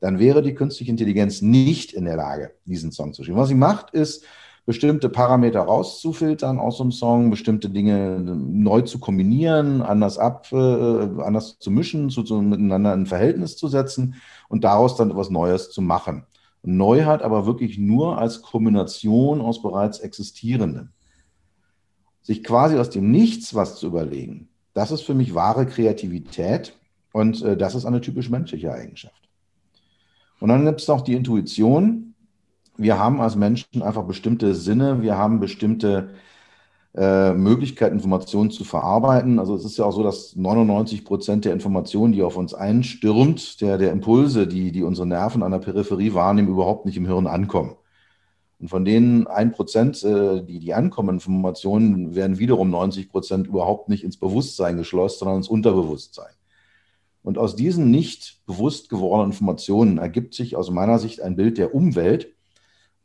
dann 0.00 0.20
wäre 0.20 0.40
die 0.40 0.54
künstliche 0.54 0.92
Intelligenz 0.92 1.42
nicht 1.42 1.92
in 1.92 2.04
der 2.04 2.16
Lage, 2.16 2.52
diesen 2.64 2.92
Song 2.92 3.12
zu 3.12 3.24
schreiben. 3.24 3.38
Was 3.38 3.48
sie 3.48 3.54
macht, 3.56 3.90
ist, 3.90 4.24
bestimmte 4.68 5.08
Parameter 5.08 5.62
rauszufiltern 5.62 6.58
aus 6.58 6.78
einem 6.78 6.92
Song, 6.92 7.30
bestimmte 7.30 7.70
Dinge 7.70 8.20
neu 8.20 8.82
zu 8.82 8.98
kombinieren, 8.98 9.80
anders 9.80 10.18
ab, 10.18 10.52
äh, 10.52 10.56
anders 10.56 11.58
zu 11.58 11.70
mischen, 11.70 12.10
zu, 12.10 12.22
zu, 12.22 12.42
miteinander 12.42 12.92
in 12.92 13.06
Verhältnis 13.06 13.56
zu 13.56 13.68
setzen 13.68 14.16
und 14.50 14.64
daraus 14.64 14.94
dann 14.94 15.10
etwas 15.10 15.30
Neues 15.30 15.70
zu 15.70 15.80
machen. 15.80 16.26
Neuheit 16.62 17.22
aber 17.22 17.46
wirklich 17.46 17.78
nur 17.78 18.18
als 18.18 18.42
Kombination 18.42 19.40
aus 19.40 19.62
bereits 19.62 20.00
existierenden. 20.00 20.92
Sich 22.20 22.44
quasi 22.44 22.76
aus 22.76 22.90
dem 22.90 23.10
Nichts 23.10 23.54
was 23.54 23.76
zu 23.76 23.86
überlegen, 23.86 24.50
das 24.74 24.90
ist 24.90 25.00
für 25.00 25.14
mich 25.14 25.34
wahre 25.34 25.64
Kreativität 25.64 26.76
und 27.14 27.40
äh, 27.40 27.56
das 27.56 27.74
ist 27.74 27.86
eine 27.86 28.02
typisch 28.02 28.28
menschliche 28.28 28.70
Eigenschaft. 28.70 29.30
Und 30.40 30.50
dann 30.50 30.66
gibt 30.66 30.82
es 30.82 30.88
noch 30.88 31.00
die 31.00 31.14
Intuition, 31.14 32.07
wir 32.78 32.98
haben 32.98 33.20
als 33.20 33.36
Menschen 33.36 33.82
einfach 33.82 34.04
bestimmte 34.04 34.54
Sinne, 34.54 35.02
wir 35.02 35.18
haben 35.18 35.40
bestimmte 35.40 36.10
äh, 36.96 37.34
Möglichkeiten, 37.34 37.96
Informationen 37.96 38.50
zu 38.50 38.64
verarbeiten. 38.64 39.38
Also 39.38 39.54
es 39.56 39.64
ist 39.64 39.76
ja 39.78 39.84
auch 39.84 39.92
so, 39.92 40.02
dass 40.02 40.36
99 40.36 41.04
Prozent 41.04 41.44
der 41.44 41.52
Informationen, 41.52 42.12
die 42.12 42.22
auf 42.22 42.36
uns 42.36 42.54
einstürmt, 42.54 43.60
der, 43.60 43.78
der 43.78 43.92
Impulse, 43.92 44.46
die, 44.46 44.72
die 44.72 44.84
unsere 44.84 45.06
Nerven 45.06 45.42
an 45.42 45.52
der 45.52 45.58
Peripherie 45.58 46.14
wahrnehmen, 46.14 46.48
überhaupt 46.48 46.86
nicht 46.86 46.96
im 46.96 47.06
Hirn 47.06 47.26
ankommen. 47.26 47.74
Und 48.60 48.68
von 48.68 48.84
denen 48.84 49.26
ein 49.26 49.52
Prozent, 49.52 50.02
äh, 50.02 50.42
die, 50.42 50.60
die 50.60 50.74
ankommen, 50.74 51.16
Informationen, 51.16 52.14
werden 52.14 52.38
wiederum 52.38 52.70
90 52.70 53.10
Prozent 53.10 53.46
überhaupt 53.46 53.88
nicht 53.88 54.04
ins 54.04 54.16
Bewusstsein 54.16 54.76
geschlossen, 54.76 55.18
sondern 55.18 55.36
ins 55.38 55.48
Unterbewusstsein. 55.48 56.32
Und 57.22 57.38
aus 57.38 57.56
diesen 57.56 57.90
nicht 57.90 58.40
bewusst 58.46 58.88
gewordenen 58.88 59.32
Informationen 59.32 59.98
ergibt 59.98 60.34
sich 60.34 60.56
aus 60.56 60.70
meiner 60.70 60.98
Sicht 60.98 61.20
ein 61.20 61.36
Bild 61.36 61.58
der 61.58 61.74
Umwelt, 61.74 62.34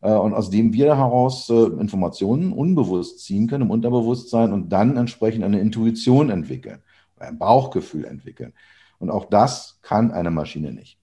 und 0.09 0.33
aus 0.33 0.49
dem 0.49 0.73
wir 0.73 0.97
heraus 0.97 1.49
äh, 1.49 1.53
Informationen 1.53 2.51
unbewusst 2.51 3.19
ziehen 3.19 3.47
können 3.47 3.63
im 3.63 3.71
Unterbewusstsein 3.71 4.51
und 4.51 4.69
dann 4.69 4.97
entsprechend 4.97 5.45
eine 5.45 5.59
Intuition 5.59 6.29
entwickeln, 6.29 6.79
ein 7.17 7.37
Bauchgefühl 7.37 8.03
entwickeln. 8.05 8.53
Und 8.99 9.09
auch 9.09 9.25
das 9.25 9.79
kann 9.81 10.11
eine 10.11 10.29
Maschine 10.29 10.73
nicht. 10.73 10.97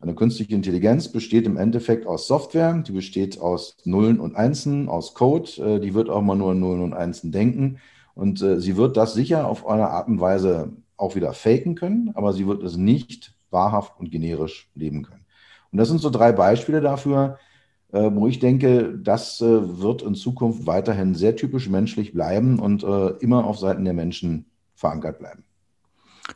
Eine 0.00 0.14
künstliche 0.14 0.54
Intelligenz 0.54 1.08
besteht 1.08 1.46
im 1.46 1.56
Endeffekt 1.56 2.06
aus 2.06 2.28
Software, 2.28 2.74
die 2.86 2.92
besteht 2.92 3.40
aus 3.40 3.76
Nullen 3.84 4.20
und 4.20 4.36
Einsen, 4.36 4.88
aus 4.88 5.14
Code, 5.14 5.50
äh, 5.60 5.80
die 5.80 5.94
wird 5.94 6.08
auch 6.08 6.22
mal 6.22 6.36
nur 6.36 6.54
Nullen 6.54 6.82
und 6.82 6.94
Einsen 6.94 7.32
denken 7.32 7.78
und 8.14 8.38
sie 8.38 8.76
wird 8.76 8.96
das 8.96 9.14
sicher 9.14 9.46
auf 9.46 9.64
eine 9.68 9.90
Art 9.90 10.08
und 10.08 10.20
Weise 10.20 10.72
auch 10.96 11.14
wieder 11.14 11.32
faken 11.34 11.76
können, 11.76 12.10
aber 12.14 12.32
sie 12.32 12.48
wird 12.48 12.64
es 12.64 12.76
nicht 12.76 13.32
wahrhaft 13.50 13.92
und 14.00 14.10
generisch 14.10 14.68
leben 14.74 15.04
können. 15.04 15.24
Und 15.70 15.78
das 15.78 15.88
sind 15.88 16.00
so 16.00 16.10
drei 16.10 16.32
Beispiele 16.32 16.80
dafür, 16.80 17.38
äh, 17.38 17.47
wo 17.92 18.28
ich 18.28 18.38
denke, 18.38 18.98
das 18.98 19.40
äh, 19.40 19.80
wird 19.80 20.02
in 20.02 20.14
Zukunft 20.14 20.66
weiterhin 20.66 21.14
sehr 21.14 21.36
typisch 21.36 21.68
menschlich 21.68 22.12
bleiben 22.12 22.58
und 22.58 22.84
äh, 22.84 23.08
immer 23.20 23.44
auf 23.44 23.58
Seiten 23.58 23.84
der 23.84 23.94
Menschen 23.94 24.46
verankert 24.74 25.18
bleiben. 25.18 25.44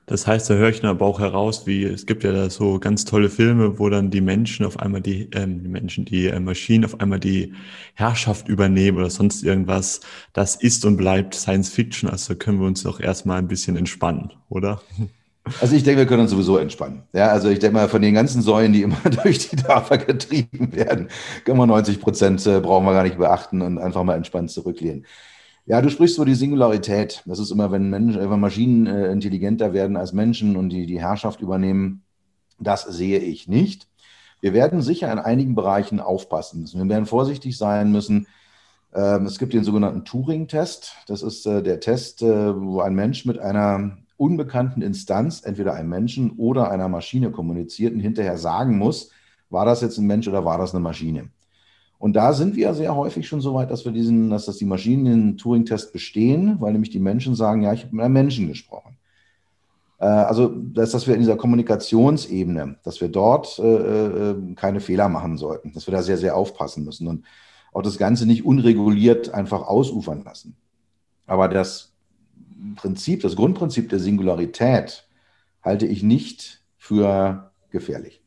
Das 0.06 0.26
heißt, 0.26 0.48
da 0.48 0.54
höre 0.54 0.70
ich 0.70 0.82
aber 0.84 1.04
auch 1.04 1.20
heraus, 1.20 1.66
wie 1.66 1.84
es 1.84 2.06
gibt 2.06 2.24
ja 2.24 2.32
da 2.32 2.48
so 2.48 2.78
ganz 2.78 3.04
tolle 3.04 3.28
Filme, 3.28 3.78
wo 3.78 3.90
dann 3.90 4.10
die 4.10 4.22
Menschen 4.22 4.64
auf 4.64 4.78
einmal 4.78 5.02
die, 5.02 5.28
ähm, 5.34 5.62
die 5.62 5.68
Menschen, 5.68 6.06
die 6.06 6.26
äh, 6.28 6.40
Maschinen 6.40 6.86
auf 6.86 6.98
einmal 7.00 7.20
die 7.20 7.52
Herrschaft 7.94 8.48
übernehmen 8.48 8.96
oder 8.96 9.10
sonst 9.10 9.44
irgendwas. 9.44 10.00
Das 10.32 10.56
ist 10.56 10.84
und 10.86 10.96
bleibt 10.96 11.34
Science 11.34 11.68
Fiction. 11.68 12.08
Also 12.08 12.34
können 12.34 12.60
wir 12.60 12.66
uns 12.66 12.82
doch 12.84 13.00
erstmal 13.00 13.38
ein 13.38 13.48
bisschen 13.48 13.76
entspannen, 13.76 14.32
oder? 14.48 14.80
Also 15.60 15.74
ich 15.74 15.82
denke, 15.82 16.00
wir 16.00 16.06
können 16.06 16.22
uns 16.22 16.30
sowieso 16.30 16.56
entspannen. 16.56 17.02
Ja, 17.12 17.28
also 17.28 17.48
ich 17.48 17.58
denke 17.58 17.74
mal, 17.74 17.88
von 17.88 18.00
den 18.00 18.14
ganzen 18.14 18.42
Säulen, 18.42 18.72
die 18.72 18.82
immer 18.82 19.00
durch 19.22 19.50
die 19.50 19.56
Dörfer 19.56 19.98
getrieben 19.98 20.72
werden, 20.72 21.08
können 21.44 21.58
wir 21.58 21.66
90 21.66 22.00
Prozent 22.00 22.46
äh, 22.46 22.60
brauchen 22.60 22.86
wir 22.86 22.92
gar 22.92 23.02
nicht 23.02 23.18
beachten 23.18 23.60
und 23.60 23.78
einfach 23.78 24.04
mal 24.04 24.14
entspannt 24.14 24.50
zurücklehnen. 24.50 25.04
Ja, 25.66 25.80
du 25.80 25.90
sprichst 25.90 26.16
so 26.16 26.24
die 26.24 26.34
Singularität. 26.34 27.22
Das 27.26 27.38
ist 27.38 27.50
immer, 27.50 27.70
wenn, 27.70 27.90
Menschen, 27.90 28.30
wenn 28.30 28.40
Maschinen 28.40 28.86
äh, 28.86 29.10
intelligenter 29.10 29.72
werden 29.72 29.96
als 29.96 30.12
Menschen 30.12 30.56
und 30.56 30.70
die 30.70 30.86
die 30.86 31.00
Herrschaft 31.00 31.40
übernehmen. 31.40 32.02
Das 32.58 32.82
sehe 32.82 33.18
ich 33.18 33.48
nicht. 33.48 33.88
Wir 34.40 34.52
werden 34.52 34.82
sicher 34.82 35.10
in 35.12 35.18
einigen 35.18 35.54
Bereichen 35.54 36.00
aufpassen 36.00 36.62
müssen. 36.62 36.80
Wir 36.82 36.88
werden 36.88 37.06
vorsichtig 37.06 37.56
sein 37.56 37.92
müssen. 37.92 38.26
Ähm, 38.94 39.26
es 39.26 39.38
gibt 39.38 39.52
den 39.52 39.64
sogenannten 39.64 40.04
Turing-Test. 40.04 40.96
Das 41.06 41.22
ist 41.22 41.46
äh, 41.46 41.62
der 41.62 41.80
Test, 41.80 42.22
äh, 42.22 42.60
wo 42.60 42.80
ein 42.80 42.94
Mensch 42.94 43.24
mit 43.24 43.38
einer 43.38 43.98
unbekannten 44.22 44.82
Instanz, 44.82 45.42
entweder 45.44 45.74
einem 45.74 45.88
Menschen 45.88 46.30
oder 46.36 46.70
einer 46.70 46.88
Maschine 46.88 47.32
kommuniziert 47.32 47.92
und 47.92 48.00
hinterher 48.00 48.38
sagen 48.38 48.78
muss, 48.78 49.10
war 49.50 49.64
das 49.66 49.80
jetzt 49.80 49.98
ein 49.98 50.06
Mensch 50.06 50.28
oder 50.28 50.44
war 50.44 50.58
das 50.58 50.72
eine 50.72 50.82
Maschine? 50.82 51.30
Und 51.98 52.14
da 52.14 52.32
sind 52.32 52.54
wir 52.54 52.72
sehr 52.74 52.94
häufig 52.94 53.26
schon 53.26 53.40
so 53.40 53.54
weit, 53.54 53.70
dass 53.70 53.84
wir 53.84 53.92
diesen, 53.92 54.30
dass 54.30 54.46
das 54.46 54.56
die 54.56 54.64
Maschinen 54.64 55.04
den 55.04 55.36
Turing-Test 55.36 55.92
bestehen, 55.92 56.56
weil 56.60 56.72
nämlich 56.72 56.90
die 56.90 57.00
Menschen 57.00 57.34
sagen, 57.34 57.62
ja, 57.62 57.72
ich 57.72 57.82
habe 57.82 57.96
mit 57.96 58.04
einem 58.04 58.14
Menschen 58.14 58.46
gesprochen. 58.48 58.96
Äh, 59.98 60.06
also, 60.06 60.48
dass, 60.48 60.92
dass 60.92 61.06
wir 61.06 61.14
in 61.14 61.20
dieser 61.20 61.36
Kommunikationsebene, 61.36 62.76
dass 62.84 63.00
wir 63.00 63.08
dort 63.08 63.58
äh, 63.58 64.30
äh, 64.30 64.54
keine 64.54 64.80
Fehler 64.80 65.08
machen 65.08 65.36
sollten, 65.36 65.72
dass 65.72 65.86
wir 65.86 65.92
da 65.92 66.02
sehr, 66.02 66.18
sehr 66.18 66.36
aufpassen 66.36 66.84
müssen 66.84 67.08
und 67.08 67.24
auch 67.72 67.82
das 67.82 67.98
Ganze 67.98 68.26
nicht 68.26 68.44
unreguliert 68.44 69.34
einfach 69.34 69.62
ausufern 69.62 70.22
lassen. 70.24 70.56
Aber 71.26 71.48
das 71.48 71.91
Prinzip, 72.76 73.22
das 73.22 73.36
Grundprinzip 73.36 73.88
der 73.88 73.98
Singularität 73.98 75.08
halte 75.62 75.86
ich 75.86 76.02
nicht 76.02 76.62
für 76.76 77.52
gefährlich. 77.70 78.22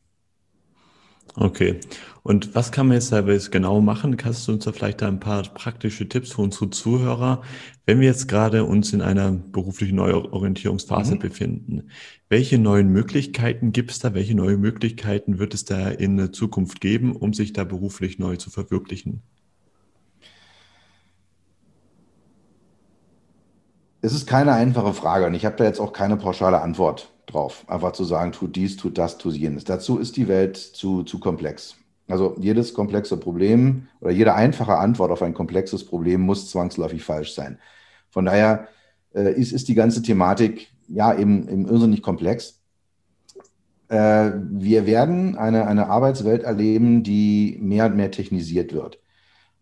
Okay. 1.38 1.80
Und 2.22 2.54
was 2.54 2.72
kann 2.72 2.88
man 2.88 2.94
jetzt 2.94 3.12
dabei 3.12 3.34
jetzt 3.34 3.52
genau 3.52 3.80
machen? 3.80 4.16
Kannst 4.16 4.48
du 4.48 4.52
uns 4.52 4.64
da 4.64 4.72
vielleicht 4.72 5.02
ein 5.02 5.20
paar 5.20 5.42
praktische 5.42 6.08
Tipps 6.08 6.32
für 6.32 6.42
unsere 6.42 6.70
Zuhörer, 6.70 7.42
wenn 7.84 8.00
wir 8.00 8.06
jetzt 8.06 8.26
gerade 8.26 8.64
uns 8.64 8.92
in 8.92 9.02
einer 9.02 9.30
beruflichen 9.30 9.96
Neuorientierungsphase 9.96 11.16
mhm. 11.16 11.18
befinden? 11.18 11.90
Welche 12.28 12.58
neuen 12.58 12.88
Möglichkeiten 12.88 13.72
gibt 13.72 13.90
es 13.90 13.98
da? 13.98 14.14
Welche 14.14 14.34
neuen 14.34 14.60
Möglichkeiten 14.60 15.38
wird 15.38 15.52
es 15.52 15.66
da 15.66 15.88
in 15.88 16.16
der 16.16 16.32
Zukunft 16.32 16.80
geben, 16.80 17.14
um 17.14 17.34
sich 17.34 17.52
da 17.52 17.64
beruflich 17.64 18.18
neu 18.18 18.36
zu 18.36 18.50
verwirklichen? 18.50 19.22
Es 24.06 24.14
ist 24.14 24.28
keine 24.28 24.52
einfache 24.52 24.94
Frage 24.94 25.26
und 25.26 25.34
ich 25.34 25.44
habe 25.44 25.56
da 25.56 25.64
jetzt 25.64 25.80
auch 25.80 25.92
keine 25.92 26.16
pauschale 26.16 26.62
Antwort 26.62 27.12
drauf. 27.26 27.64
Einfach 27.66 27.90
zu 27.90 28.04
sagen, 28.04 28.30
tut 28.30 28.54
dies, 28.54 28.76
tut 28.76 28.98
das, 28.98 29.18
tut 29.18 29.34
jenes. 29.34 29.64
Dazu 29.64 29.98
ist 29.98 30.16
die 30.16 30.28
Welt 30.28 30.56
zu, 30.56 31.02
zu 31.02 31.18
komplex. 31.18 31.74
Also 32.06 32.36
jedes 32.38 32.72
komplexe 32.72 33.16
Problem 33.16 33.88
oder 34.00 34.12
jede 34.12 34.36
einfache 34.36 34.76
Antwort 34.76 35.10
auf 35.10 35.22
ein 35.22 35.34
komplexes 35.34 35.84
Problem 35.84 36.20
muss 36.20 36.48
zwangsläufig 36.48 37.02
falsch 37.02 37.34
sein. 37.34 37.58
Von 38.08 38.26
daher 38.26 38.68
äh, 39.12 39.32
ist, 39.32 39.50
ist 39.50 39.66
die 39.66 39.74
ganze 39.74 40.02
Thematik 40.02 40.68
ja 40.86 41.12
eben, 41.12 41.48
eben 41.48 41.66
irrsinnig 41.66 42.00
komplex. 42.00 42.60
Äh, 43.88 44.30
wir 44.40 44.86
werden 44.86 45.36
eine, 45.36 45.66
eine 45.66 45.88
Arbeitswelt 45.88 46.44
erleben, 46.44 47.02
die 47.02 47.58
mehr 47.60 47.86
und 47.86 47.96
mehr 47.96 48.12
technisiert 48.12 48.72
wird. 48.72 49.00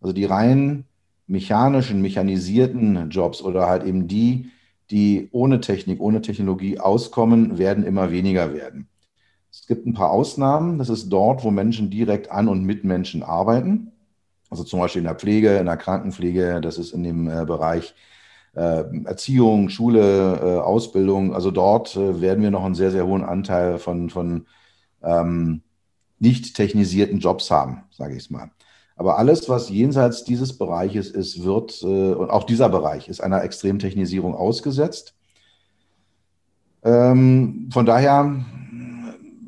Also 0.01 0.13
die 0.13 0.25
rein 0.25 0.85
mechanischen, 1.27 2.01
mechanisierten 2.01 3.09
Jobs 3.09 3.41
oder 3.41 3.67
halt 3.67 3.83
eben 3.83 4.07
die, 4.07 4.51
die 4.91 5.29
ohne 5.31 5.61
Technik, 5.61 5.99
ohne 5.99 6.21
Technologie 6.21 6.79
auskommen, 6.79 7.57
werden 7.57 7.83
immer 7.83 8.11
weniger 8.11 8.53
werden. 8.53 8.87
Es 9.51 9.67
gibt 9.67 9.85
ein 9.85 9.93
paar 9.93 10.11
Ausnahmen. 10.11 10.77
Das 10.77 10.89
ist 10.89 11.09
dort, 11.09 11.43
wo 11.43 11.51
Menschen 11.51 11.89
direkt 11.89 12.29
an 12.29 12.47
und 12.47 12.63
mit 12.63 12.83
Menschen 12.83 13.23
arbeiten. 13.23 13.91
Also 14.49 14.63
zum 14.63 14.79
Beispiel 14.79 14.99
in 14.99 15.07
der 15.07 15.15
Pflege, 15.15 15.57
in 15.57 15.65
der 15.65 15.77
Krankenpflege, 15.77 16.61
das 16.61 16.77
ist 16.77 16.91
in 16.91 17.03
dem 17.03 17.27
äh, 17.27 17.45
Bereich 17.45 17.95
äh, 18.53 18.83
Erziehung, 19.05 19.69
Schule, 19.69 20.35
äh, 20.35 20.59
Ausbildung. 20.59 21.33
Also 21.33 21.51
dort 21.51 21.95
äh, 21.95 22.21
werden 22.21 22.43
wir 22.43 22.51
noch 22.51 22.63
einen 22.63 22.75
sehr, 22.75 22.91
sehr 22.91 23.07
hohen 23.07 23.23
Anteil 23.23 23.79
von, 23.79 24.09
von 24.09 24.45
ähm, 25.03 25.61
nicht 26.19 26.55
technisierten 26.55 27.19
Jobs 27.19 27.49
haben, 27.49 27.83
sage 27.91 28.13
ich 28.13 28.23
es 28.23 28.29
mal. 28.29 28.51
Aber 28.95 29.17
alles, 29.17 29.49
was 29.49 29.69
jenseits 29.69 30.23
dieses 30.23 30.57
Bereiches 30.57 31.09
ist, 31.09 31.43
wird, 31.43 31.81
äh, 31.83 32.13
und 32.13 32.29
auch 32.29 32.45
dieser 32.45 32.69
Bereich 32.69 33.09
ist 33.09 33.21
einer 33.21 33.43
Extremtechnisierung 33.43 34.35
ausgesetzt. 34.35 35.15
Ähm, 36.83 37.69
von 37.73 37.85
daher, 37.85 38.45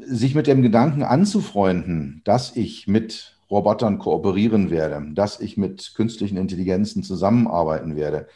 sich 0.09 0.35
mit 0.35 0.47
dem 0.47 0.61
Gedanken 0.61 1.03
anzufreunden, 1.03 2.21
dass 2.23 2.55
ich 2.55 2.87
mit 2.87 3.37
Robotern 3.49 3.99
kooperieren 3.99 4.69
werde, 4.69 5.13
dass 5.13 5.39
ich 5.39 5.57
mit 5.57 5.93
künstlichen 5.95 6.37
Intelligenzen 6.37 7.03
zusammenarbeiten 7.03 7.95
werde, 7.95 8.27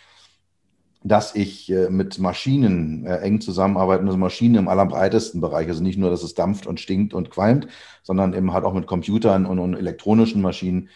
dass 1.04 1.36
ich 1.36 1.72
äh, 1.72 1.90
mit 1.90 2.20
Maschinen 2.20 3.06
äh, 3.06 3.18
eng 3.18 3.42
zusammenarbeite, 3.42 4.04
also 4.04 4.18
Maschinen 4.18 4.56
im 4.56 4.68
allerbreitesten 4.68 5.42
Bereich, 5.42 5.68
also 5.68 5.82
nicht 5.82 5.98
nur, 5.98 6.12
dass 6.12 6.22
es 6.22 6.36
dampft 6.36 6.68
und 6.68 6.80
stinkt 6.80 7.14
und 7.14 7.32
qualmt, 7.32 7.68
sondern 8.04 8.34
eben 8.34 8.54
halt 8.54 8.66
auch 8.66 8.74
mit 8.74 8.86
Computern 8.86 9.46
und, 9.46 9.60
und 9.60 9.76
elektronischen 9.76 10.42
Maschinen. 10.42 10.90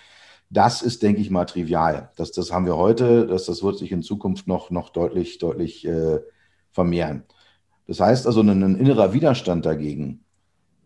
Das 0.51 0.83
ist, 0.83 1.01
denke 1.01 1.21
ich 1.21 1.31
mal, 1.31 1.45
trivial. 1.45 2.11
Das, 2.17 2.31
das 2.31 2.51
haben 2.51 2.67
wir 2.67 2.77
heute, 2.77 3.25
das, 3.25 3.45
das 3.45 3.63
wird 3.63 3.79
sich 3.79 3.91
in 3.91 4.03
Zukunft 4.03 4.47
noch, 4.47 4.69
noch 4.69 4.91
deutlich, 4.91 5.39
deutlich 5.39 5.87
äh, 5.87 6.19
vermehren. 6.71 7.23
Das 7.87 7.99
heißt 7.99 8.27
also, 8.27 8.41
ein, 8.41 8.49
ein, 8.49 8.75
innerer 8.75 9.11
Widerstand 9.11 9.65
dagegen, 9.65 10.23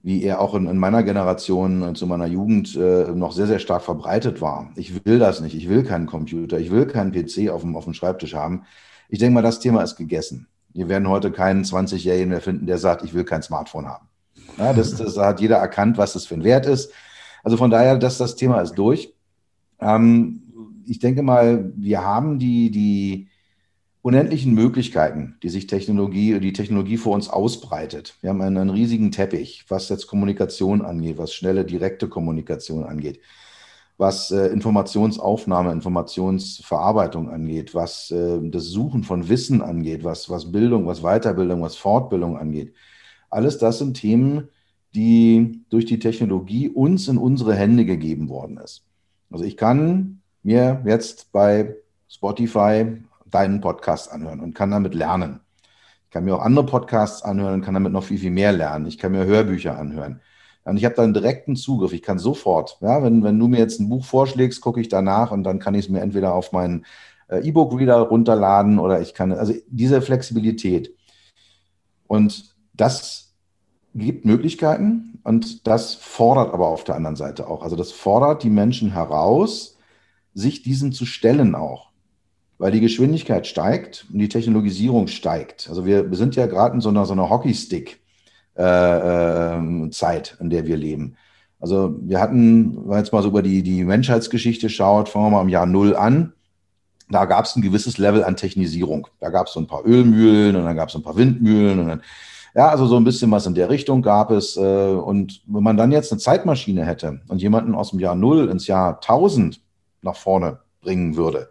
wie 0.01 0.23
er 0.23 0.39
auch 0.39 0.55
in, 0.55 0.65
in 0.65 0.77
meiner 0.77 1.03
Generation, 1.03 1.83
äh, 1.83 1.93
zu 1.93 2.07
meiner 2.07 2.27
Jugend 2.27 2.73
äh, 2.77 3.11
noch 3.11 3.33
sehr, 3.33 3.47
sehr 3.47 3.59
stark 3.59 3.81
verbreitet 3.81 4.39
war. 4.39 4.71
Ich 4.77 5.05
will 5.05 5.19
das 5.19 5.41
nicht, 5.41 5.55
ich 5.55 5.67
will 5.67 5.83
keinen 5.83 6.05
Computer, 6.05 6.57
ich 6.57 6.71
will 6.71 6.85
keinen 6.85 7.11
PC 7.11 7.49
auf 7.49 7.61
dem, 7.61 7.75
auf 7.75 7.83
dem 7.83 7.93
Schreibtisch 7.93 8.33
haben 8.33 8.63
ich 9.09 9.19
denke 9.19 9.33
mal, 9.33 9.41
das 9.41 9.59
Thema 9.59 9.81
ist 9.81 9.95
gegessen. 9.95 10.47
Wir 10.71 10.87
werden 10.87 11.09
heute 11.09 11.31
keinen 11.31 11.63
20-Jährigen 11.63 12.29
mehr 12.29 12.41
finden, 12.41 12.67
der 12.67 12.77
sagt, 12.77 13.03
ich 13.03 13.13
will 13.13 13.23
kein 13.23 13.41
Smartphone 13.41 13.87
haben. 13.87 14.07
Ja, 14.57 14.71
das, 14.71 14.95
das 14.95 15.17
hat 15.17 15.41
jeder 15.41 15.57
erkannt, 15.57 15.97
was 15.97 16.13
das 16.13 16.27
für 16.27 16.35
ein 16.35 16.43
Wert 16.43 16.67
ist. 16.67 16.91
Also 17.43 17.57
von 17.57 17.71
daher, 17.71 17.97
dass 17.97 18.17
das 18.17 18.35
Thema 18.35 18.61
ist 18.61 18.73
durch. 18.73 19.13
Ähm, 19.79 20.43
ich 20.85 20.99
denke 20.99 21.23
mal, 21.23 21.71
wir 21.75 22.03
haben 22.03 22.37
die, 22.37 22.69
die 22.69 23.29
unendlichen 24.01 24.53
Möglichkeiten, 24.53 25.37
die 25.41 25.49
sich 25.49 25.65
Technologie, 25.65 26.39
die 26.39 26.53
Technologie 26.53 26.97
vor 26.97 27.15
uns 27.15 27.29
ausbreitet. 27.29 28.15
Wir 28.21 28.29
haben 28.29 28.41
einen, 28.41 28.57
einen 28.57 28.69
riesigen 28.69 29.11
Teppich, 29.11 29.65
was 29.69 29.89
jetzt 29.89 30.07
Kommunikation 30.07 30.83
angeht, 30.83 31.17
was 31.17 31.33
schnelle, 31.33 31.65
direkte 31.65 32.07
Kommunikation 32.07 32.83
angeht 32.83 33.19
was 33.99 34.31
äh, 34.31 34.47
Informationsaufnahme, 34.47 35.73
Informationsverarbeitung 35.73 37.29
angeht, 37.29 37.75
was 37.75 38.09
äh, 38.11 38.39
das 38.43 38.63
Suchen 38.67 39.03
von 39.03 39.27
Wissen 39.27 39.61
angeht, 39.61 40.05
was, 40.05 40.29
was 40.29 40.53
Bildung, 40.53 40.87
was 40.87 41.01
Weiterbildung, 41.01 41.61
was 41.61 41.75
Fortbildung 41.75 42.37
angeht. 42.37 42.73
Alles 43.29 43.57
das 43.57 43.79
sind 43.79 43.95
Themen, 43.95 44.47
die 44.95 45.65
durch 45.69 45.83
die 45.83 45.99
Technologie 45.99 46.69
uns 46.69 47.09
in 47.09 47.17
unsere 47.17 47.53
Hände 47.53 47.83
gegeben 47.83 48.29
worden 48.29 48.57
ist. 48.57 48.85
Also 49.29 49.43
ich 49.43 49.57
kann 49.57 50.21
mir 50.43 50.81
jetzt 50.85 51.33
bei 51.33 51.75
Spotify 52.07 53.03
deinen 53.29 53.59
Podcast 53.59 54.13
anhören 54.13 54.39
und 54.39 54.55
kann 54.55 54.71
damit 54.71 54.95
lernen. 54.95 55.41
Ich 56.05 56.11
kann 56.11 56.23
mir 56.23 56.37
auch 56.37 56.41
andere 56.41 56.65
Podcasts 56.65 57.21
anhören 57.21 57.55
und 57.55 57.65
kann 57.65 57.73
damit 57.73 57.91
noch 57.91 58.05
viel, 58.05 58.17
viel 58.17 58.31
mehr 58.31 58.53
lernen. 58.53 58.85
Ich 58.85 58.97
kann 58.97 59.11
mir 59.11 59.25
Hörbücher 59.25 59.77
anhören. 59.77 60.21
Und 60.65 60.77
ich 60.77 60.85
habe 60.85 60.95
da 60.95 61.03
einen 61.03 61.13
direkten 61.13 61.55
Zugriff. 61.55 61.93
Ich 61.93 62.01
kann 62.01 62.19
sofort, 62.19 62.77
ja, 62.81 63.01
wenn, 63.01 63.23
wenn 63.23 63.39
du 63.39 63.47
mir 63.47 63.59
jetzt 63.59 63.79
ein 63.79 63.89
Buch 63.89 64.05
vorschlägst, 64.05 64.61
gucke 64.61 64.81
ich 64.81 64.89
danach 64.89 65.31
und 65.31 65.43
dann 65.43 65.59
kann 65.59 65.73
ich 65.73 65.85
es 65.85 65.89
mir 65.89 66.01
entweder 66.01 66.33
auf 66.33 66.51
meinen 66.51 66.85
äh, 67.29 67.39
E-Book-Reader 67.47 67.99
runterladen 67.99 68.79
oder 68.79 69.01
ich 69.01 69.13
kann, 69.13 69.31
also 69.31 69.53
diese 69.67 70.01
Flexibilität. 70.01 70.93
Und 72.07 72.55
das 72.73 73.33
gibt 73.95 74.25
Möglichkeiten 74.25 75.19
und 75.23 75.67
das 75.67 75.95
fordert 75.95 76.53
aber 76.53 76.67
auf 76.67 76.83
der 76.83 76.95
anderen 76.95 77.15
Seite 77.15 77.47
auch. 77.47 77.63
Also 77.63 77.75
das 77.75 77.91
fordert 77.91 78.43
die 78.43 78.49
Menschen 78.49 78.93
heraus, 78.93 79.77
sich 80.33 80.61
diesen 80.63 80.91
zu 80.91 81.05
stellen 81.05 81.55
auch. 81.55 81.89
Weil 82.57 82.71
die 82.71 82.81
Geschwindigkeit 82.81 83.47
steigt 83.47 84.05
und 84.11 84.19
die 84.19 84.29
Technologisierung 84.29 85.07
steigt. 85.07 85.69
Also 85.69 85.85
wir, 85.85 86.09
wir 86.09 86.17
sind 86.17 86.35
ja 86.35 86.45
gerade 86.45 86.75
in 86.75 86.81
so 86.81 86.89
einer, 86.89 87.05
so 87.05 87.13
einer 87.13 87.29
Hockeystick. 87.29 88.01
Äh, 88.59 89.55
äh, 89.55 89.89
Zeit, 89.91 90.37
in 90.41 90.49
der 90.49 90.67
wir 90.67 90.75
leben. 90.75 91.15
Also 91.61 91.95
wir 92.01 92.19
hatten, 92.19 92.75
wenn 92.75 92.87
man 92.87 92.97
jetzt 92.97 93.13
mal 93.13 93.21
so 93.21 93.29
über 93.29 93.41
die, 93.41 93.63
die 93.63 93.85
Menschheitsgeschichte 93.85 94.69
schaut, 94.69 95.07
fangen 95.07 95.27
wir 95.27 95.31
mal 95.31 95.41
im 95.41 95.49
Jahr 95.49 95.65
Null 95.65 95.95
an. 95.95 96.33
Da 97.09 97.25
gab 97.25 97.45
es 97.45 97.55
ein 97.55 97.61
gewisses 97.61 97.97
Level 97.97 98.23
an 98.23 98.35
Technisierung. 98.35 99.07
Da 99.19 99.29
gab 99.29 99.47
es 99.47 99.53
so 99.53 99.61
ein 99.61 99.67
paar 99.67 99.85
Ölmühlen 99.85 100.55
und 100.55 100.65
dann 100.65 100.75
gab 100.75 100.89
es 100.89 100.95
ein 100.95 101.03
paar 101.03 101.15
Windmühlen 101.15 101.79
und 101.79 101.87
dann, 101.87 102.01
ja, 102.53 102.67
also 102.67 102.85
so 102.85 102.97
ein 102.97 103.03
bisschen 103.03 103.31
was 103.31 103.45
in 103.45 103.55
der 103.55 103.69
Richtung 103.69 104.01
gab 104.01 104.31
es. 104.31 104.57
Äh, 104.57 104.61
und 104.61 105.41
wenn 105.47 105.63
man 105.63 105.77
dann 105.77 105.91
jetzt 105.91 106.11
eine 106.11 106.19
Zeitmaschine 106.19 106.85
hätte 106.85 107.21
und 107.29 107.41
jemanden 107.41 107.75
aus 107.75 107.91
dem 107.91 107.99
Jahr 107.99 108.15
Null 108.15 108.49
ins 108.49 108.67
Jahr 108.67 108.95
1000 108.95 109.61
nach 110.01 110.15
vorne 110.15 110.59
bringen 110.81 111.15
würde, 111.15 111.49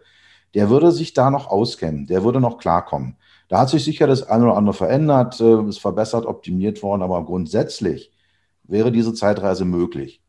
der 0.53 0.69
würde 0.69 0.91
sich 0.91 1.13
da 1.13 1.29
noch 1.29 1.47
auskennen, 1.47 2.07
der 2.07 2.23
würde 2.23 2.39
noch 2.39 2.57
klarkommen. 2.57 3.15
Da 3.49 3.59
hat 3.59 3.69
sich 3.69 3.83
sicher 3.83 4.07
das 4.07 4.23
eine 4.23 4.45
oder 4.45 4.57
andere 4.57 4.75
verändert, 4.75 5.41
äh, 5.41 5.63
ist 5.67 5.79
verbessert, 5.79 6.25
optimiert 6.25 6.81
worden, 6.81 7.01
aber 7.01 7.25
grundsätzlich 7.25 8.13
wäre 8.63 8.91
diese 8.91 9.13
Zeitreise 9.13 9.65
möglich. 9.65 10.21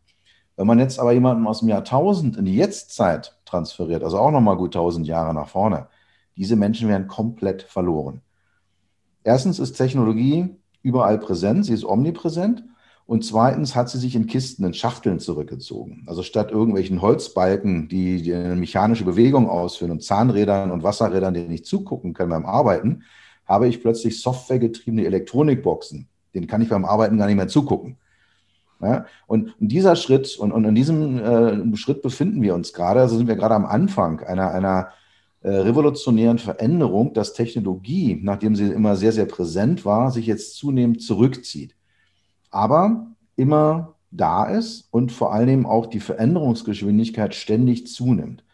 Wenn 0.56 0.66
man 0.66 0.78
jetzt 0.78 0.98
aber 0.98 1.12
jemanden 1.12 1.46
aus 1.46 1.60
dem 1.60 1.68
Jahr 1.68 1.84
1000 1.84 2.38
in 2.38 2.46
die 2.46 2.56
Jetztzeit 2.56 3.38
transferiert, 3.44 4.02
also 4.02 4.18
auch 4.18 4.30
nochmal 4.30 4.56
gut 4.56 4.74
1000 4.74 5.06
Jahre 5.06 5.34
nach 5.34 5.48
vorne, 5.48 5.88
diese 6.36 6.56
Menschen 6.56 6.88
werden 6.88 7.06
komplett 7.06 7.62
verloren. 7.62 8.22
Erstens 9.22 9.58
ist 9.58 9.74
Technologie 9.74 10.56
überall 10.82 11.18
präsent, 11.18 11.66
sie 11.66 11.74
ist 11.74 11.84
omnipräsent. 11.84 12.64
Und 13.06 13.24
zweitens 13.24 13.74
hat 13.74 13.90
sie 13.90 13.98
sich 13.98 14.14
in 14.14 14.26
Kisten, 14.26 14.64
in 14.64 14.72
Schachteln 14.72 15.18
zurückgezogen. 15.18 16.04
Also 16.06 16.22
statt 16.22 16.52
irgendwelchen 16.52 17.02
Holzbalken, 17.02 17.88
die, 17.88 18.32
eine 18.32 18.54
mechanische 18.54 19.04
Bewegung 19.04 19.48
ausführen 19.48 19.90
und 19.90 20.04
Zahnrädern 20.04 20.70
und 20.70 20.84
Wasserrädern, 20.84 21.34
denen 21.34 21.50
ich 21.50 21.64
zugucken 21.64 22.14
kann 22.14 22.28
beim 22.28 22.46
Arbeiten, 22.46 23.02
habe 23.46 23.66
ich 23.66 23.82
plötzlich 23.82 24.20
softwaregetriebene 24.20 25.04
Elektronikboxen. 25.06 26.06
Denen 26.34 26.46
kann 26.46 26.62
ich 26.62 26.68
beim 26.68 26.84
Arbeiten 26.84 27.18
gar 27.18 27.26
nicht 27.26 27.36
mehr 27.36 27.48
zugucken. 27.48 27.96
Ja, 28.80 29.04
und 29.26 29.54
dieser 29.58 29.94
Schritt, 29.94 30.38
und, 30.38 30.52
und 30.52 30.64
in 30.64 30.74
diesem 30.74 31.18
äh, 31.18 31.76
Schritt 31.76 32.00
befinden 32.00 32.40
wir 32.40 32.54
uns 32.54 32.72
gerade, 32.72 33.00
also 33.00 33.16
sind 33.16 33.26
wir 33.26 33.36
gerade 33.36 33.54
am 33.54 33.66
Anfang 33.66 34.20
einer, 34.20 34.52
einer 34.52 34.88
äh, 35.42 35.50
revolutionären 35.50 36.38
Veränderung, 36.38 37.12
dass 37.12 37.34
Technologie, 37.34 38.18
nachdem 38.22 38.56
sie 38.56 38.70
immer 38.70 38.96
sehr, 38.96 39.12
sehr 39.12 39.26
präsent 39.26 39.84
war, 39.84 40.10
sich 40.10 40.26
jetzt 40.26 40.56
zunehmend 40.56 41.02
zurückzieht. 41.02 41.74
Aber 42.50 43.06
immer 43.36 43.94
da 44.10 44.44
ist 44.44 44.88
und 44.90 45.12
vor 45.12 45.32
allem 45.32 45.66
auch 45.66 45.86
die 45.86 46.00
Veränderungsgeschwindigkeit 46.00 47.34
ständig 47.34 47.86
zunimmt. 47.86 48.44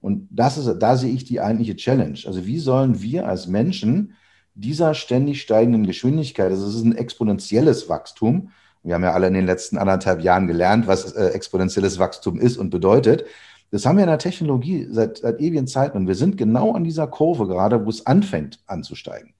Und 0.00 0.26
das 0.30 0.58
ist, 0.58 0.78
da 0.78 0.96
sehe 0.96 1.12
ich 1.12 1.24
die 1.24 1.40
eigentliche 1.40 1.76
Challenge. 1.76 2.18
Also 2.26 2.46
wie 2.46 2.58
sollen 2.58 3.02
wir 3.02 3.28
als 3.28 3.46
Menschen 3.46 4.14
dieser 4.54 4.94
ständig 4.94 5.40
steigenden 5.40 5.86
Geschwindigkeit, 5.86 6.50
also 6.50 6.66
es 6.66 6.74
ist 6.74 6.84
ein 6.84 6.96
exponentielles 6.96 7.88
Wachstum, 7.88 8.50
wir 8.82 8.94
haben 8.94 9.04
ja 9.04 9.12
alle 9.12 9.28
in 9.28 9.34
den 9.34 9.46
letzten 9.46 9.78
anderthalb 9.78 10.22
Jahren 10.22 10.48
gelernt, 10.48 10.86
was 10.86 11.12
äh, 11.12 11.28
exponentielles 11.28 11.98
Wachstum 11.98 12.40
ist 12.40 12.56
und 12.56 12.70
bedeutet. 12.70 13.24
Das 13.70 13.86
haben 13.86 13.96
wir 13.96 14.04
in 14.04 14.10
der 14.10 14.18
Technologie 14.18 14.88
seit, 14.90 15.18
seit 15.18 15.40
ewigen 15.40 15.66
Zeiten 15.66 15.96
und 15.96 16.08
wir 16.08 16.16
sind 16.16 16.36
genau 16.36 16.72
an 16.72 16.84
dieser 16.84 17.06
Kurve 17.06 17.46
gerade, 17.46 17.86
wo 17.86 17.90
es 17.90 18.06
anfängt 18.06 18.58
anzusteigen. 18.66 19.34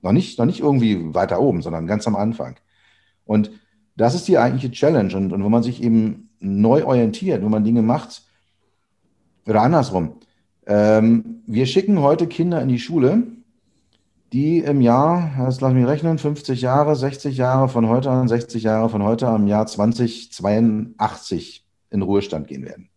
Noch 0.00 0.12
nicht, 0.12 0.38
noch 0.38 0.46
nicht 0.46 0.60
irgendwie 0.60 1.14
weiter 1.14 1.40
oben, 1.40 1.62
sondern 1.62 1.86
ganz 1.86 2.06
am 2.06 2.16
Anfang. 2.16 2.56
Und 3.24 3.50
das 3.96 4.14
ist 4.14 4.28
die 4.28 4.38
eigentliche 4.38 4.70
Challenge. 4.70 5.16
Und, 5.16 5.32
und 5.32 5.44
wenn 5.44 5.50
man 5.50 5.62
sich 5.62 5.82
eben 5.82 6.30
neu 6.40 6.84
orientiert, 6.84 7.42
wenn 7.42 7.50
man 7.50 7.64
Dinge 7.64 7.82
macht, 7.82 8.22
oder 9.46 9.62
andersrum, 9.62 10.20
ähm, 10.66 11.42
wir 11.46 11.66
schicken 11.66 12.00
heute 12.00 12.26
Kinder 12.26 12.62
in 12.62 12.68
die 12.68 12.78
Schule, 12.78 13.24
die 14.32 14.58
im 14.58 14.80
Jahr, 14.80 15.32
das 15.38 15.60
lass 15.60 15.74
mich 15.74 15.86
rechnen, 15.86 16.18
50 16.18 16.60
Jahre, 16.60 16.96
60 16.96 17.36
Jahre 17.36 17.68
von 17.68 17.88
heute 17.88 18.10
an, 18.10 18.26
60 18.26 18.64
Jahre 18.64 18.88
von 18.88 19.02
heute 19.04 19.28
am 19.28 19.46
Jahr 19.46 19.66
2082 19.66 21.64
in 21.90 22.02
Ruhestand 22.02 22.48
gehen 22.48 22.64
werden. 22.64 22.88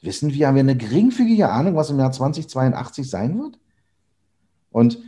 Wissen 0.00 0.32
wir, 0.32 0.46
haben 0.46 0.54
wir 0.54 0.60
eine 0.60 0.76
geringfügige 0.76 1.48
Ahnung, 1.48 1.74
was 1.74 1.90
im 1.90 1.98
Jahr 1.98 2.12
2082 2.12 3.08
sein 3.08 3.38
wird? 3.38 3.58
Und 4.70 5.00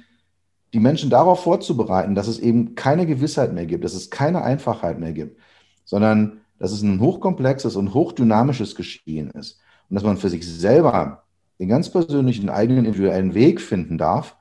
die 0.73 0.81
Menschen 0.81 1.11
darauf 1.11 1.43
vorzubereiten, 1.43 2.15
dass 2.15 2.29
es 2.29 2.39
eben 2.39 2.75
keine 2.75 3.07
Gewissheit 3.07 3.53
mehr 3.53 3.67
gibt, 3.67 3.85
dass 3.85 3.95
es 3.95 4.11
keine 4.11 4.43
Einfachheit 4.43 4.99
mehr 4.99 5.13
gibt, 5.13 5.41
sondern 5.85 6.41
dass 6.59 6.73
es 6.73 6.83
ein 6.83 7.01
hochkomplexes 7.01 7.77
und 7.77 7.95
hochdynamisches 7.95 8.75
Geschehen 8.75 9.31
ist 9.31 9.61
und 9.89 9.95
dass 9.95 10.05
man 10.05 10.17
für 10.17 10.31
sich 10.31 10.47
selber 10.47 11.25
den 11.59 11.69
ganz 11.69 11.91
persönlichen 11.91 12.49
eigenen 12.49 12.85
individuellen 12.85 13.35
Weg 13.35 13.61
finden 13.61 13.99
darf, 13.99 14.37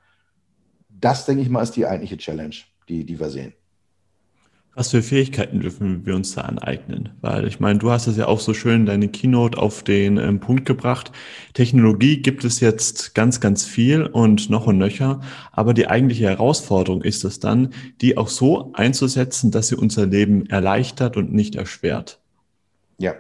das, 0.90 1.26
denke 1.26 1.42
ich 1.44 1.50
mal, 1.50 1.62
ist 1.62 1.76
die 1.76 1.86
eigentliche 1.86 2.18
Challenge, 2.18 2.56
die, 2.90 3.06
die 3.06 3.20
wir 3.20 3.30
sehen. 3.30 3.54
Was 4.78 4.92
für 4.92 5.02
Fähigkeiten 5.02 5.62
dürfen 5.62 6.06
wir 6.06 6.16
uns 6.16 6.36
da 6.36 6.42
aneignen? 6.42 7.12
Weil 7.22 7.48
ich 7.48 7.62
meine, 7.62 7.80
du 7.80 7.92
hast 7.92 8.08
es 8.08 8.18
ja 8.18 8.28
auch 8.28 8.42
so 8.42 8.54
schön 8.54 8.82
in 8.82 8.86
deine 8.86 9.08
Keynote 9.08 9.58
auf 9.58 9.84
den 9.84 10.18
ähm, 10.18 10.42
Punkt 10.42 10.66
gebracht. 10.66 11.14
Technologie 11.54 12.22
gibt 12.22 12.44
es 12.44 12.60
jetzt 12.60 13.16
ganz, 13.16 13.40
ganz 13.40 13.64
viel 13.64 14.04
und 14.04 14.50
noch 14.50 14.68
und 14.68 14.78
nöcher. 14.78 15.22
Aber 15.54 15.74
die 15.74 15.88
eigentliche 15.88 16.26
Herausforderung 16.26 17.04
ist 17.04 17.24
es 17.24 17.40
dann, 17.40 17.70
die 18.02 18.18
auch 18.18 18.28
so 18.28 18.74
einzusetzen, 18.74 19.50
dass 19.50 19.70
sie 19.70 19.78
unser 19.78 20.08
Leben 20.08 20.46
erleichtert 20.48 21.16
und 21.16 21.32
nicht 21.32 21.56
erschwert. 21.56 22.20
Ja. 22.98 23.14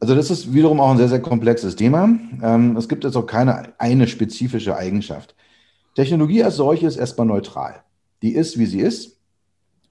Also 0.00 0.14
das 0.14 0.30
ist 0.30 0.52
wiederum 0.52 0.80
auch 0.80 0.90
ein 0.90 0.98
sehr, 0.98 1.08
sehr 1.08 1.22
komplexes 1.22 1.76
Thema. 1.76 2.10
Ähm, 2.42 2.76
es 2.76 2.90
gibt 2.90 3.04
jetzt 3.04 3.16
auch 3.16 3.26
keine 3.26 3.72
eine 3.80 4.06
spezifische 4.06 4.76
Eigenschaft. 4.76 5.34
Technologie 5.94 6.42
als 6.44 6.56
solche 6.56 6.86
ist 6.86 6.96
erstmal 6.98 7.26
neutral. 7.26 7.84
Die 8.20 8.34
ist, 8.34 8.58
wie 8.58 8.66
sie 8.66 8.80
ist. 8.80 9.21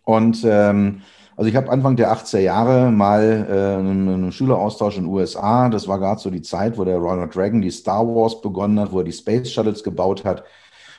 Und 0.04 0.44
ähm, 0.46 1.02
also 1.38 1.50
ich 1.50 1.56
habe 1.56 1.72
Anfang 1.72 1.96
der 1.96 2.14
80er 2.14 2.40
Jahre 2.40 2.92
mal 2.92 3.48
äh, 3.50 3.80
einen 3.80 4.32
Schüleraustausch 4.32 4.98
in 4.98 5.06
den 5.06 5.14
USA. 5.14 5.70
Das 5.70 5.88
war 5.88 6.00
gerade 6.00 6.20
so 6.20 6.30
die 6.30 6.42
Zeit, 6.42 6.78
wo 6.78 6.84
der 6.84 6.98
Ronald 6.98 7.36
Reagan 7.36 7.62
die 7.62 7.72
Star 7.72 8.06
Wars 8.06 8.42
begonnen 8.42 8.80
hat, 8.80 8.92
wo 8.92 9.00
er 9.00 9.06
die 9.06 9.12
Space 9.12 9.52
Shuttles 9.52 9.84
gebaut 9.84 10.24
hat. 10.24 10.44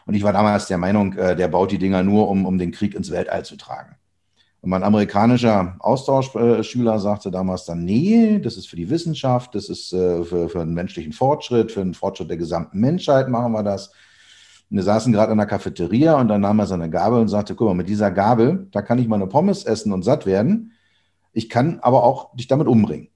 Und 0.07 0.15
ich 0.15 0.23
war 0.23 0.33
damals 0.33 0.67
der 0.67 0.79
Meinung, 0.79 1.13
äh, 1.15 1.37
der 1.37 1.49
baut 1.49 1.71
die 1.71 1.79
Dinger 1.79 2.03
nur, 2.03 2.29
um, 2.29 2.47
um 2.47 2.59
den 2.59 2.73
Krieg 2.73 2.95
ins 2.95 3.11
Weltall 3.11 3.45
zu 3.45 3.57
tragen. 3.57 3.97
Und 4.63 4.71
mein 4.71 4.85
amerikanischer 4.85 5.77
Austauschschüler 5.81 7.01
sagte 7.01 7.31
damals 7.31 7.65
dann, 7.65 7.85
nee, 7.85 8.39
das 8.39 8.57
ist 8.57 8.69
für 8.69 8.77
die 8.77 8.91
Wissenschaft, 8.91 9.55
das 9.55 9.69
ist 9.69 9.93
äh, 9.93 10.23
für, 10.25 10.49
für 10.49 10.61
einen 10.61 10.75
menschlichen 10.75 11.13
Fortschritt, 11.13 11.73
für 11.73 11.83
den 11.83 11.95
Fortschritt 11.95 12.31
der 12.31 12.37
gesamten 12.37 12.79
Menschheit 12.79 13.29
machen 13.29 13.53
wir 13.53 13.63
das. 13.63 13.93
Wir 14.75 14.83
saßen 14.83 15.13
gerade 15.13 15.33
in 15.33 15.39
der 15.39 15.47
Cafeteria 15.47 16.19
und 16.19 16.29
dann 16.29 16.41
nahm 16.41 16.59
er 16.59 16.67
seine 16.67 16.89
Gabel 16.89 17.21
und 17.21 17.29
sagte, 17.29 17.55
guck 17.55 17.69
mal, 17.69 17.75
mit 17.75 17.91
dieser 17.91 18.11
Gabel, 18.11 18.69
da 18.71 18.81
kann 18.81 18.99
ich 18.99 19.07
meine 19.07 19.27
Pommes 19.27 19.65
essen 19.65 19.93
und 19.93 20.03
satt 20.03 20.25
werden. 20.25 20.73
Ich 21.35 21.51
kann 21.51 21.81
aber 21.81 22.03
auch 22.05 22.35
dich 22.35 22.47
damit 22.47 22.67
umbringen. 22.67 23.09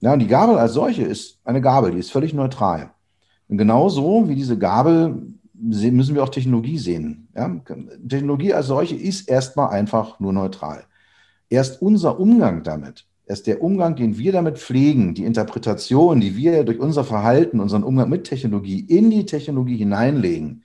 Ja, 0.00 0.14
und 0.14 0.20
die 0.20 0.26
Gabel 0.26 0.56
als 0.56 0.72
solche 0.72 1.02
ist 1.02 1.38
eine 1.44 1.60
Gabel, 1.60 1.90
die 1.90 1.98
ist 1.98 2.10
völlig 2.10 2.32
neutral. 2.32 2.92
Und 3.48 3.58
genauso 3.58 4.26
wie 4.30 4.34
diese 4.34 4.56
Gabel 4.56 5.34
müssen 5.52 6.14
wir 6.14 6.22
auch 6.22 6.30
Technologie 6.30 6.78
sehen. 6.78 7.28
Ja? 7.36 7.60
Technologie 8.08 8.54
als 8.54 8.68
solche 8.68 8.96
ist 8.96 9.28
erstmal 9.28 9.68
einfach 9.68 10.18
nur 10.18 10.32
neutral. 10.32 10.84
Erst 11.50 11.82
unser 11.82 12.18
Umgang 12.18 12.62
damit, 12.62 13.04
erst 13.26 13.46
der 13.46 13.62
Umgang, 13.62 13.96
den 13.96 14.16
wir 14.16 14.32
damit 14.32 14.56
pflegen, 14.56 15.12
die 15.12 15.24
Interpretation, 15.24 16.20
die 16.20 16.36
wir 16.36 16.64
durch 16.64 16.80
unser 16.80 17.04
Verhalten, 17.04 17.60
unseren 17.60 17.84
Umgang 17.84 18.08
mit 18.08 18.24
Technologie 18.24 18.80
in 18.80 19.10
die 19.10 19.26
Technologie 19.26 19.76
hineinlegen, 19.76 20.62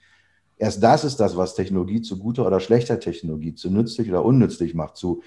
Erst 0.58 0.82
das 0.82 1.04
ist 1.04 1.18
das, 1.20 1.36
was 1.36 1.56
Technologie 1.56 2.02
zu 2.02 2.18
guter 2.18 2.46
oder 2.46 2.60
schlechter 2.60 3.00
Technologie, 3.00 3.56
zu 3.56 3.70
nützlich 3.70 4.10
oder 4.10 4.24
unnützlich 4.24 4.74
macht, 4.74 4.96
zu 4.96 5.22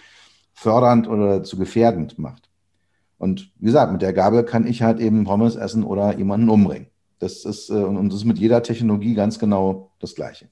fördernd 0.55 1.09
oder 1.09 1.43
zu 1.43 1.59
gefährdend 1.59 2.19
macht. 2.19 2.49
Und 3.19 3.53
wie 3.59 3.67
gesagt, 3.67 3.93
mit 3.93 4.03
der 4.03 4.13
Gabel 4.13 4.45
kann 4.45 4.67
ich 4.67 4.83
halt 4.83 5.01
eben 5.01 5.25
Pommes 5.25 5.57
essen 5.57 5.85
oder 5.85 6.17
jemanden 6.17 6.49
umbringen. 6.49 6.89
Das 7.19 7.45
ist, 7.45 7.69
äh, 7.69 7.75
und 7.75 8.09
das 8.09 8.21
ist 8.21 8.25
mit 8.25 8.39
jeder 8.39 8.63
Technologie 8.63 9.15
ganz 9.15 9.39
genau 9.39 9.91
das 9.99 10.15
Gleiche. 10.15 10.49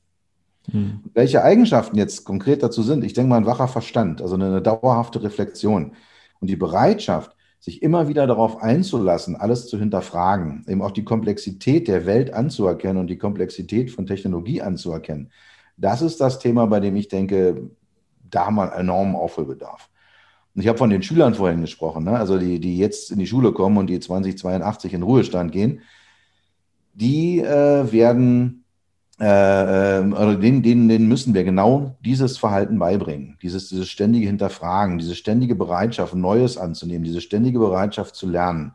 Hm. 0.71 1.01
Welche 1.15 1.43
Eigenschaften 1.43 1.97
jetzt 1.97 2.25
konkret 2.25 2.63
dazu 2.63 2.83
sind, 2.83 3.05
ich 3.05 3.13
denke 3.13 3.31
mal 3.31 3.37
ein 3.37 3.47
wacher 3.47 3.69
Verstand, 3.69 4.21
also 4.21 4.35
eine 4.35 4.61
dauerhafte 4.61 5.23
Reflexion 5.23 5.93
und 6.41 6.51
die 6.51 6.57
Bereitschaft, 6.57 7.36
sich 7.67 7.83
immer 7.83 8.07
wieder 8.07 8.29
darauf 8.29 8.63
einzulassen, 8.63 9.35
alles 9.35 9.67
zu 9.67 9.77
hinterfragen, 9.77 10.65
eben 10.69 10.83
auch 10.83 10.93
die 10.93 11.03
Komplexität 11.03 11.89
der 11.89 12.07
Welt 12.07 12.33
anzuerkennen 12.33 12.99
und 12.99 13.09
die 13.09 13.19
Komplexität 13.19 13.91
von 13.91 14.07
Technologie 14.07 14.63
anzuerkennen. 14.63 15.33
Das 15.77 16.01
ist 16.01 16.21
das 16.21 16.39
Thema, 16.39 16.67
bei 16.67 16.79
dem 16.79 16.95
ich 16.95 17.09
denke, 17.09 17.69
da 18.31 18.47
haben 18.47 18.55
wir 18.55 18.71
einen 18.73 18.83
enormen 18.83 19.17
Aufholbedarf. 19.17 19.91
Und 20.55 20.63
ich 20.63 20.69
habe 20.69 20.79
von 20.79 20.91
den 20.91 21.03
Schülern 21.03 21.35
vorhin 21.35 21.61
gesprochen, 21.61 22.05
ne? 22.05 22.17
also 22.17 22.39
die, 22.39 22.61
die 22.61 22.79
jetzt 22.79 23.11
in 23.11 23.19
die 23.19 23.27
Schule 23.27 23.51
kommen 23.51 23.79
und 23.79 23.89
die 23.89 23.99
2082 23.99 24.95
in 24.95 25.03
Ruhestand 25.03 25.51
gehen, 25.51 25.81
die 26.95 27.41
äh, 27.41 27.91
werden 27.91 28.65
äh, 29.19 29.99
ähm, 29.99 30.13
oder 30.13 30.35
denen, 30.37 30.63
denen, 30.63 30.89
denen 30.89 31.09
müssen 31.09 31.33
wir 31.33 31.45
genau 31.45 31.97
dieses 32.05 32.37
Verhalten 32.37 32.79
beibringen, 32.79 33.39
dieses, 33.43 33.69
dieses 33.69 33.89
ständige 33.89 34.27
Hinterfragen, 34.27 34.99
diese 34.99 35.15
ständige 35.15 35.55
Bereitschaft, 35.55 36.15
Neues 36.15 36.59
anzunehmen, 36.59 37.05
diese 37.05 37.23
ständige 37.23 37.59
Bereitschaft 37.59 38.15
zu 38.15 38.29
lernen. 38.29 38.73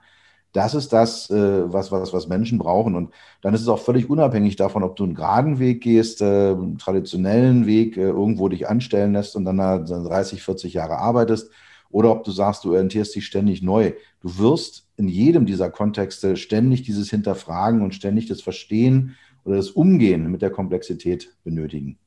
Das 0.54 0.74
ist 0.74 0.92
das, 0.92 1.30
äh, 1.30 1.72
was, 1.72 1.92
was, 1.92 2.12
was 2.12 2.28
Menschen 2.28 2.58
brauchen. 2.58 2.96
Und 2.96 3.14
dann 3.42 3.54
ist 3.54 3.62
es 3.62 3.68
auch 3.68 3.80
völlig 3.80 4.10
unabhängig 4.10 4.56
davon, 4.58 4.84
ob 4.84 4.96
du 4.96 5.04
einen 5.04 5.16
geraden 5.16 5.60
Weg 5.60 5.82
gehst, 5.82 6.22
äh, 6.22 6.52
einen 6.52 6.78
traditionellen 6.78 7.68
Weg, 7.68 7.96
äh, 7.96 8.02
irgendwo 8.02 8.50
dich 8.50 8.68
anstellen 8.68 9.14
lässt 9.14 9.36
und 9.36 9.46
dann 9.46 9.58
30, 9.58 10.42
40 10.42 10.74
Jahre 10.74 10.98
arbeitest, 10.98 11.52
oder 11.92 12.12
ob 12.12 12.24
du 12.24 12.32
sagst, 12.32 12.64
du 12.64 12.72
orientierst 12.72 13.16
dich 13.16 13.26
ständig 13.26 13.62
neu. 13.62 13.94
Du 14.22 14.38
wirst 14.38 14.88
in 14.98 15.08
jedem 15.08 15.46
dieser 15.46 15.70
Kontexte 15.70 16.38
ständig 16.38 16.84
dieses 16.84 17.10
Hinterfragen 17.10 17.82
und 17.82 17.94
ständig 17.94 18.28
das 18.28 18.42
Verstehen 18.42 19.16
oder 19.44 19.58
das 19.58 19.70
Umgehen 19.72 20.32
mit 20.32 20.42
der 20.42 20.50
Komplexität 20.50 21.36
benötigen. 21.44 21.98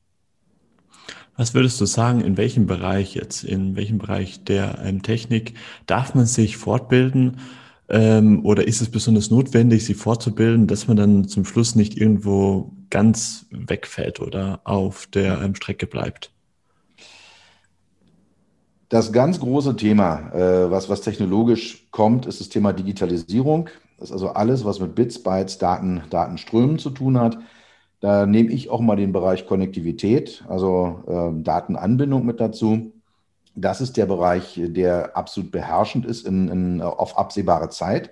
Was 1.37 1.53
würdest 1.53 1.81
du 1.81 1.85
sagen, 1.85 2.21
in 2.21 2.37
welchem 2.37 2.65
Bereich 2.65 3.13
jetzt, 3.15 3.43
in 3.43 3.75
welchem 3.75 3.97
Bereich 3.97 4.43
der 4.45 4.79
ähm, 4.83 5.01
Technik 5.01 5.53
darf 5.85 6.15
man 6.15 6.25
sich 6.25 6.55
fortbilden? 6.55 7.37
Ähm, 7.89 8.45
oder 8.45 8.67
ist 8.67 8.81
es 8.81 8.89
besonders 8.89 9.29
notwendig, 9.29 9.85
sie 9.85 9.93
fortzubilden, 9.93 10.67
dass 10.67 10.87
man 10.87 10.97
dann 10.97 11.27
zum 11.27 11.45
Schluss 11.45 11.75
nicht 11.75 11.97
irgendwo 11.97 12.71
ganz 12.89 13.47
wegfällt 13.51 14.21
oder 14.21 14.61
auf 14.63 15.07
der 15.07 15.41
ähm, 15.41 15.55
Strecke 15.55 15.87
bleibt? 15.87 16.31
Das 18.89 19.11
ganz 19.11 19.39
große 19.39 19.75
Thema, 19.75 20.31
äh, 20.33 20.71
was, 20.71 20.89
was 20.89 21.01
technologisch 21.01 21.87
kommt, 21.91 22.27
ist 22.27 22.39
das 22.39 22.49
Thema 22.49 22.71
Digitalisierung. 22.71 23.69
Das 23.97 24.09
ist 24.09 24.13
also 24.13 24.29
alles, 24.29 24.65
was 24.65 24.79
mit 24.79 24.95
Bits, 24.95 25.21
Bytes, 25.21 25.57
Daten, 25.57 26.03
Datenströmen 26.09 26.79
zu 26.79 26.89
tun 26.89 27.19
hat. 27.19 27.37
Da 28.01 28.25
nehme 28.25 28.51
ich 28.51 28.69
auch 28.69 28.81
mal 28.81 28.95
den 28.97 29.13
Bereich 29.13 29.47
Konnektivität, 29.47 30.43
also 30.47 31.03
äh, 31.07 31.43
Datenanbindung 31.43 32.25
mit 32.25 32.39
dazu. 32.39 32.91
Das 33.55 33.79
ist 33.79 33.95
der 33.95 34.05
Bereich, 34.05 34.59
der 34.61 35.15
absolut 35.15 35.51
beherrschend 35.51 36.05
ist 36.05 36.27
in, 36.27 36.49
in, 36.49 36.81
auf 36.81 37.17
absehbare 37.17 37.69
Zeit. 37.69 38.11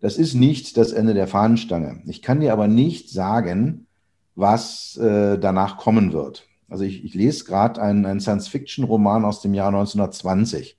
Das 0.00 0.18
ist 0.18 0.34
nicht 0.34 0.76
das 0.76 0.92
Ende 0.92 1.14
der 1.14 1.26
Fahnenstange. 1.26 2.02
Ich 2.06 2.20
kann 2.20 2.40
dir 2.40 2.52
aber 2.52 2.68
nicht 2.68 3.10
sagen, 3.10 3.86
was 4.34 4.96
äh, 4.98 5.38
danach 5.38 5.78
kommen 5.78 6.12
wird. 6.12 6.46
Also 6.68 6.84
ich, 6.84 7.04
ich 7.04 7.14
lese 7.14 7.44
gerade 7.44 7.80
einen, 7.80 8.04
einen 8.04 8.20
Science-Fiction-Roman 8.20 9.24
aus 9.24 9.40
dem 9.40 9.54
Jahr 9.54 9.68
1920. 9.68 10.76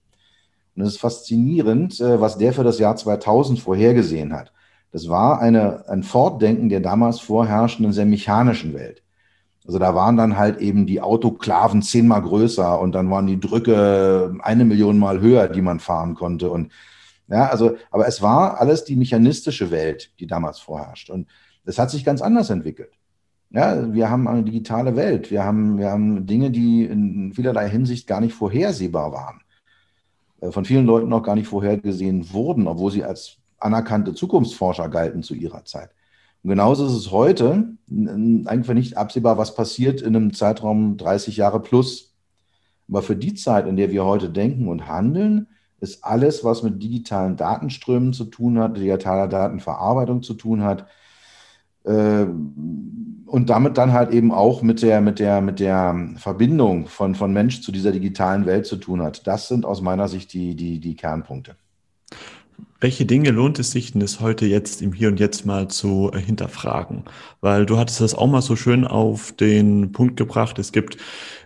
Und 0.77 0.83
es 0.83 0.93
ist 0.93 0.99
faszinierend, 0.99 1.99
äh, 1.99 2.21
was 2.21 2.37
der 2.37 2.53
für 2.53 2.63
das 2.63 2.77
Jahr 2.77 2.95
2000 2.95 3.59
vorhergesehen 3.59 4.31
hat. 4.31 4.53
Das 4.91 5.09
war 5.09 5.41
eine, 5.41 5.89
ein 5.89 6.03
Fortdenken 6.03 6.69
der 6.69 6.81
damals 6.81 7.19
vorherrschenden 7.19 7.93
sehr 7.93 8.05
mechanischen 8.05 8.73
Welt. 8.73 9.01
Also 9.65 9.79
da 9.79 9.95
waren 9.95 10.15
dann 10.15 10.37
halt 10.37 10.59
eben 10.59 10.85
die 10.85 11.01
Autoklaven 11.01 11.81
zehnmal 11.81 12.21
größer 12.21 12.79
und 12.79 12.93
dann 12.93 13.09
waren 13.09 13.27
die 13.27 13.39
Drücke 13.39 14.35
eine 14.39 14.63
Million 14.63 14.97
Mal 14.97 15.19
höher, 15.19 15.49
die 15.49 15.61
man 15.61 15.79
fahren 15.79 16.15
konnte. 16.15 16.49
Und 16.51 16.71
ja, 17.27 17.47
also, 17.47 17.75
aber 17.91 18.07
es 18.07 18.21
war 18.21 18.61
alles 18.61 18.85
die 18.85 18.95
mechanistische 18.95 19.71
Welt, 19.71 20.11
die 20.19 20.27
damals 20.27 20.59
vorherrscht. 20.59 21.09
Und 21.09 21.27
es 21.65 21.79
hat 21.79 21.89
sich 21.89 22.05
ganz 22.05 22.21
anders 22.21 22.49
entwickelt. 22.49 22.93
Ja, 23.49 23.93
wir 23.93 24.09
haben 24.09 24.27
eine 24.27 24.43
digitale 24.43 24.95
Welt. 24.95 25.31
Wir 25.31 25.43
haben, 25.43 25.77
wir 25.79 25.89
haben 25.89 26.25
Dinge, 26.25 26.51
die 26.51 26.85
in 26.85 27.33
vielerlei 27.33 27.67
Hinsicht 27.67 28.07
gar 28.07 28.21
nicht 28.21 28.33
vorhersehbar 28.33 29.11
waren. 29.11 29.41
Äh, 30.41 30.51
von 30.51 30.65
vielen 30.65 30.85
Leuten 30.85 31.11
auch 31.13 31.23
gar 31.23 31.35
nicht 31.35 31.47
vorhergesehen 31.47 32.31
wurden, 32.33 32.67
obwohl 32.67 32.91
sie 32.91 33.03
als 33.03 33.37
anerkannte 33.59 34.13
Zukunftsforscher 34.13 34.89
galten 34.89 35.23
zu 35.23 35.33
ihrer 35.33 35.65
Zeit. 35.65 35.89
Und 36.43 36.51
genauso 36.51 36.85
ist 36.85 36.93
es 36.93 37.11
heute 37.11 37.73
einfach 38.45 38.73
nicht 38.73 38.95
absehbar, 38.95 39.37
was 39.37 39.55
passiert 39.55 40.01
in 40.01 40.15
einem 40.15 40.33
Zeitraum 40.33 40.95
30 40.97 41.35
Jahre 41.37 41.61
plus. 41.61 42.13
Aber 42.87 43.01
für 43.01 43.15
die 43.15 43.33
Zeit, 43.33 43.67
in 43.67 43.75
der 43.75 43.91
wir 43.91 44.05
heute 44.05 44.29
denken 44.29 44.67
und 44.67 44.87
handeln, 44.87 45.47
ist 45.79 46.03
alles, 46.03 46.43
was 46.43 46.63
mit 46.63 46.81
digitalen 46.81 47.35
Datenströmen 47.35 48.13
zu 48.13 48.25
tun 48.25 48.59
hat, 48.59 48.77
digitaler 48.77 49.27
Datenverarbeitung 49.27 50.23
zu 50.23 50.35
tun 50.35 50.63
hat, 50.63 50.87
und 51.87 53.49
damit 53.49 53.77
dann 53.77 53.93
halt 53.93 54.11
eben 54.11 54.31
auch 54.31 54.61
mit 54.61 54.81
der, 54.81 55.01
mit 55.01 55.19
der, 55.19 55.41
mit 55.41 55.59
der 55.59 56.09
Verbindung 56.17 56.87
von, 56.87 57.15
von 57.15 57.31
Mensch 57.33 57.61
zu 57.61 57.71
dieser 57.71 57.91
digitalen 57.91 58.45
Welt 58.45 58.65
zu 58.65 58.77
tun 58.77 59.01
hat. 59.01 59.27
Das 59.27 59.47
sind 59.47 59.65
aus 59.65 59.81
meiner 59.81 60.07
Sicht 60.07 60.33
die, 60.33 60.55
die, 60.55 60.79
die 60.79 60.95
Kernpunkte. 60.95 61.55
Welche 62.79 63.05
Dinge 63.05 63.31
lohnt 63.31 63.57
es 63.57 63.71
sich 63.71 63.93
denn 63.93 64.01
es 64.01 64.19
heute 64.19 64.45
jetzt 64.45 64.83
im 64.83 64.93
Hier 64.93 65.07
und 65.07 65.19
Jetzt 65.19 65.45
mal 65.45 65.67
zu 65.67 66.11
äh, 66.13 66.19
hinterfragen? 66.19 67.03
Weil 67.41 67.65
du 67.65 67.77
hattest 67.77 68.01
das 68.01 68.13
auch 68.13 68.27
mal 68.27 68.41
so 68.41 68.55
schön 68.55 68.85
auf 68.85 69.31
den 69.31 69.91
Punkt 69.91 70.15
gebracht. 70.15 70.59
Es 70.59 70.71
gibt, 70.71 70.97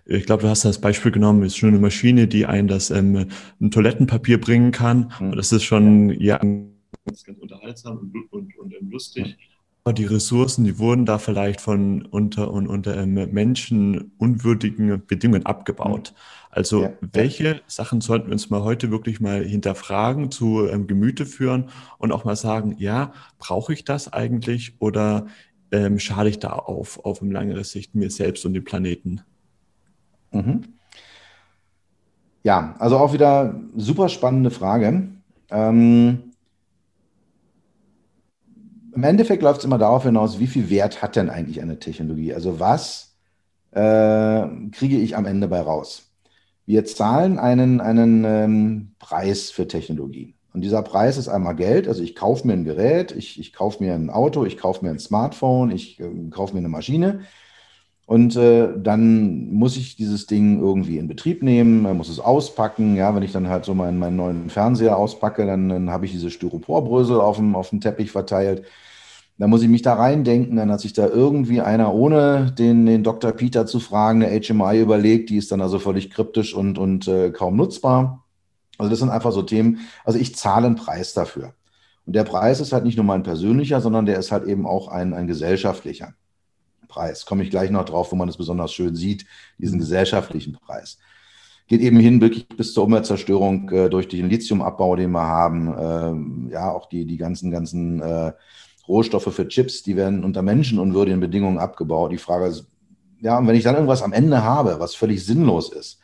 ich 0.06 0.26
glaube, 0.26 0.44
du 0.44 0.50
hast 0.50 0.66
das 0.66 0.82
Beispiel 0.82 1.12
genommen, 1.12 1.44
ist 1.44 1.56
schon 1.56 1.70
eine 1.70 1.80
Maschine, 1.80 2.28
die 2.28 2.46
einen 2.46 2.68
das 2.68 2.92
ähm, 2.92 3.28
ein 3.62 3.72
Toilettenpapier 3.72 4.42
bringen 4.42 4.72
kann. 4.72 5.14
Mhm. 5.20 5.30
Und 5.32 5.38
das 5.38 5.54
ist 5.54 5.64
schon 5.64 6.10
ja 6.20 6.38
ganz, 6.38 7.24
ganz 7.24 7.40
unterhaltsam 7.40 7.98
und, 7.98 8.14
und, 8.32 8.58
und 8.58 8.92
lustig. 8.92 9.38
Mhm. 9.38 9.51
Die 9.88 10.06
Ressourcen, 10.06 10.64
die 10.64 10.78
wurden 10.78 11.08
da 11.08 11.18
vielleicht 11.18 11.60
von 11.60 12.06
unter 12.06 12.52
und 12.52 12.68
unter 12.68 12.96
ähm, 12.98 13.16
Menschen 13.32 14.12
unwürdigen 14.20 15.04
Bedingungen 15.08 15.48
abgebaut. 15.48 16.14
Mhm. 16.14 16.18
Also 16.52 16.84
ja, 16.84 16.92
welche. 17.14 17.62
Sachen 17.66 18.00
sollten 18.00 18.28
wir 18.28 18.34
uns 18.34 18.52
mal 18.52 18.62
heute 18.62 18.92
wirklich 18.92 19.20
mal 19.20 19.44
hinterfragen, 19.44 20.30
zu 20.30 20.68
ähm, 20.68 20.86
Gemüte 20.86 21.26
führen 21.26 21.70
und 21.98 22.12
auch 22.12 22.26
mal 22.26 22.36
sagen, 22.36 22.76
ja, 22.78 23.12
brauche 23.40 23.74
ich 23.74 23.84
das 23.84 24.14
eigentlich 24.14 24.76
oder 24.80 25.26
ähm, 25.72 25.98
schade 25.98 26.30
ich 26.30 26.38
da 26.38 26.52
auf, 26.52 27.04
auf 27.04 27.24
eine 27.24 27.32
langere 27.32 27.64
Sicht 27.64 27.96
mir 27.96 28.12
selbst 28.12 28.46
und 28.46 28.54
dem 28.54 28.64
Planeten? 28.64 29.22
Mhm. 30.32 30.62
Ja, 32.44 32.76
also 32.78 32.98
auch 32.98 33.14
wieder 33.14 33.60
super 33.76 34.10
spannende 34.10 34.52
Frage. 34.52 35.08
Ähm, 35.50 36.31
Im 38.94 39.04
Endeffekt 39.04 39.42
läuft 39.42 39.60
es 39.60 39.66
immer 39.66 39.78
darauf 39.78 40.04
hinaus, 40.04 40.40
wie 40.40 40.48
viel 40.48 40.70
Wert 40.70 41.02
hat 41.02 41.16
denn 41.16 41.30
eigentlich 41.30 41.62
eine 41.62 41.80
Technologie? 41.80 42.34
Also 42.34 42.60
was 42.60 43.16
äh, 43.72 44.48
kriege 44.72 44.98
ich 44.98 45.16
am 45.16 45.26
Ende 45.26 45.48
bei 45.48 45.62
raus? 45.62 46.12
Wir 46.66 46.86
zahlen 46.86 47.40
einen, 47.40 47.82
einen 47.82 48.24
ähm, 48.26 48.96
Preis 49.00 49.50
für 49.50 49.68
Technologie. 49.68 50.36
Und 50.54 50.62
dieser 50.62 50.82
Preis 50.82 51.18
ist 51.18 51.30
einmal 51.30 51.56
Geld. 51.56 51.88
Also 51.88 52.04
ich 52.04 52.16
kaufe 52.16 52.46
mir 52.46 52.54
ein 52.54 52.66
Gerät, 52.66 53.14
ich, 53.14 53.40
ich 53.40 53.54
kaufe 53.54 53.84
mir 53.84 53.94
ein 53.94 54.10
Auto, 54.10 54.46
ich 54.46 54.58
kaufe 54.58 54.84
mir 54.84 54.92
ein 54.92 55.00
Smartphone, 55.00 55.72
ich 55.72 56.00
äh, 56.00 56.10
kaufe 56.30 56.54
mir 56.54 56.60
eine 56.60 56.70
Maschine. 56.70 57.22
Und 58.12 58.36
äh, 58.36 58.68
dann 58.78 59.54
muss 59.54 59.78
ich 59.78 59.96
dieses 59.96 60.28
Ding 60.28 60.60
irgendwie 60.60 60.98
in 60.98 61.08
Betrieb 61.08 61.42
nehmen, 61.44 61.84
muss 61.96 62.10
es 62.10 62.20
auspacken. 62.20 62.98
Ja, 62.98 63.16
wenn 63.16 63.24
ich 63.24 63.32
dann 63.32 63.48
halt 63.48 63.64
so 63.64 63.74
meinen, 63.74 64.00
meinen 64.00 64.18
neuen 64.18 64.50
Fernseher 64.50 64.98
auspacke, 64.98 65.46
dann, 65.46 65.70
dann 65.70 65.90
habe 65.92 66.06
ich 66.06 66.12
diese 66.12 66.30
Styroporbrösel 66.30 67.22
auf 67.22 67.38
dem, 67.38 67.56
auf 67.56 67.70
dem 67.70 67.80
Teppich 67.80 68.12
verteilt. 68.12 68.66
Da 69.38 69.48
muss 69.48 69.62
ich 69.62 69.70
mich 69.70 69.82
da 69.82 69.94
reindenken. 69.94 70.58
Dann 70.58 70.70
hat 70.74 70.82
sich 70.82 70.92
da 70.92 71.08
irgendwie 71.08 71.62
einer, 71.62 71.94
ohne 71.94 72.52
den, 72.52 72.86
den 72.86 73.02
Dr. 73.06 73.32
Peter 73.32 73.66
zu 73.66 73.80
fragen, 73.80 74.26
eine 74.26 74.42
HMI 74.42 74.82
überlegt. 74.82 75.30
Die 75.30 75.38
ist 75.38 75.54
dann 75.54 75.62
also 75.62 75.80
völlig 75.80 76.10
kryptisch 76.10 76.54
und, 76.54 76.78
und 76.78 77.08
äh, 77.08 77.32
kaum 77.32 77.56
nutzbar. 77.56 78.26
Also 78.78 78.90
das 78.90 79.00
sind 79.00 79.10
einfach 79.10 79.32
so 79.32 79.42
Themen. 79.42 79.80
Also 80.04 80.20
ich 80.20 80.36
zahle 80.36 80.68
einen 80.68 80.76
Preis 80.76 81.14
dafür. 81.14 81.54
Und 82.06 82.14
der 82.18 82.26
Preis 82.26 82.60
ist 82.60 82.74
halt 82.74 82.84
nicht 82.84 82.98
nur 82.98 83.06
mein 83.06 83.24
persönlicher, 83.24 83.80
sondern 83.80 84.06
der 84.06 84.20
ist 84.20 84.34
halt 84.34 84.48
eben 84.48 84.68
auch 84.68 84.90
ein, 84.90 85.14
ein 85.14 85.28
gesellschaftlicher 85.28 86.14
Preis. 86.92 87.26
Komme 87.26 87.44
ich 87.44 87.50
gleich 87.50 87.72
noch 87.72 87.86
drauf, 87.86 88.12
wo 88.12 88.16
man 88.16 88.30
es 88.30 88.38
besonders 88.38 88.74
schön 88.74 88.96
sieht, 88.96 89.26
diesen 89.58 89.80
gesellschaftlichen 89.80 90.54
Preis. 90.54 91.00
Geht 91.68 91.80
eben 91.80 92.00
hin 92.00 92.20
wirklich 92.20 92.48
bis 92.50 92.74
zur 92.74 92.84
Umweltzerstörung 92.84 93.70
äh, 93.70 93.90
durch 93.90 94.10
den 94.10 94.30
Lithiumabbau, 94.30 94.98
den 94.98 95.12
wir 95.12 95.26
haben. 95.26 95.74
Ähm, 95.80 96.50
ja, 96.52 96.70
auch 96.70 96.90
die, 96.90 97.06
die 97.06 97.18
ganzen, 97.18 97.50
ganzen 97.50 98.02
äh, 98.02 98.34
Rohstoffe 98.88 99.34
für 99.34 99.48
Chips, 99.48 99.82
die 99.82 99.96
werden 99.96 100.26
unter 100.26 100.42
menschenunwürdigen 100.42 101.22
Bedingungen 101.22 101.60
abgebaut. 101.60 102.12
Die 102.12 102.18
Frage 102.18 102.48
ist, 102.48 102.66
ja, 103.22 103.38
und 103.38 103.48
wenn 103.48 103.56
ich 103.56 103.64
dann 103.64 103.76
irgendwas 103.76 104.04
am 104.04 104.12
Ende 104.12 104.44
habe, 104.44 104.80
was 104.80 104.96
völlig 104.96 105.26
sinnlos 105.26 105.72
ist, 105.72 106.00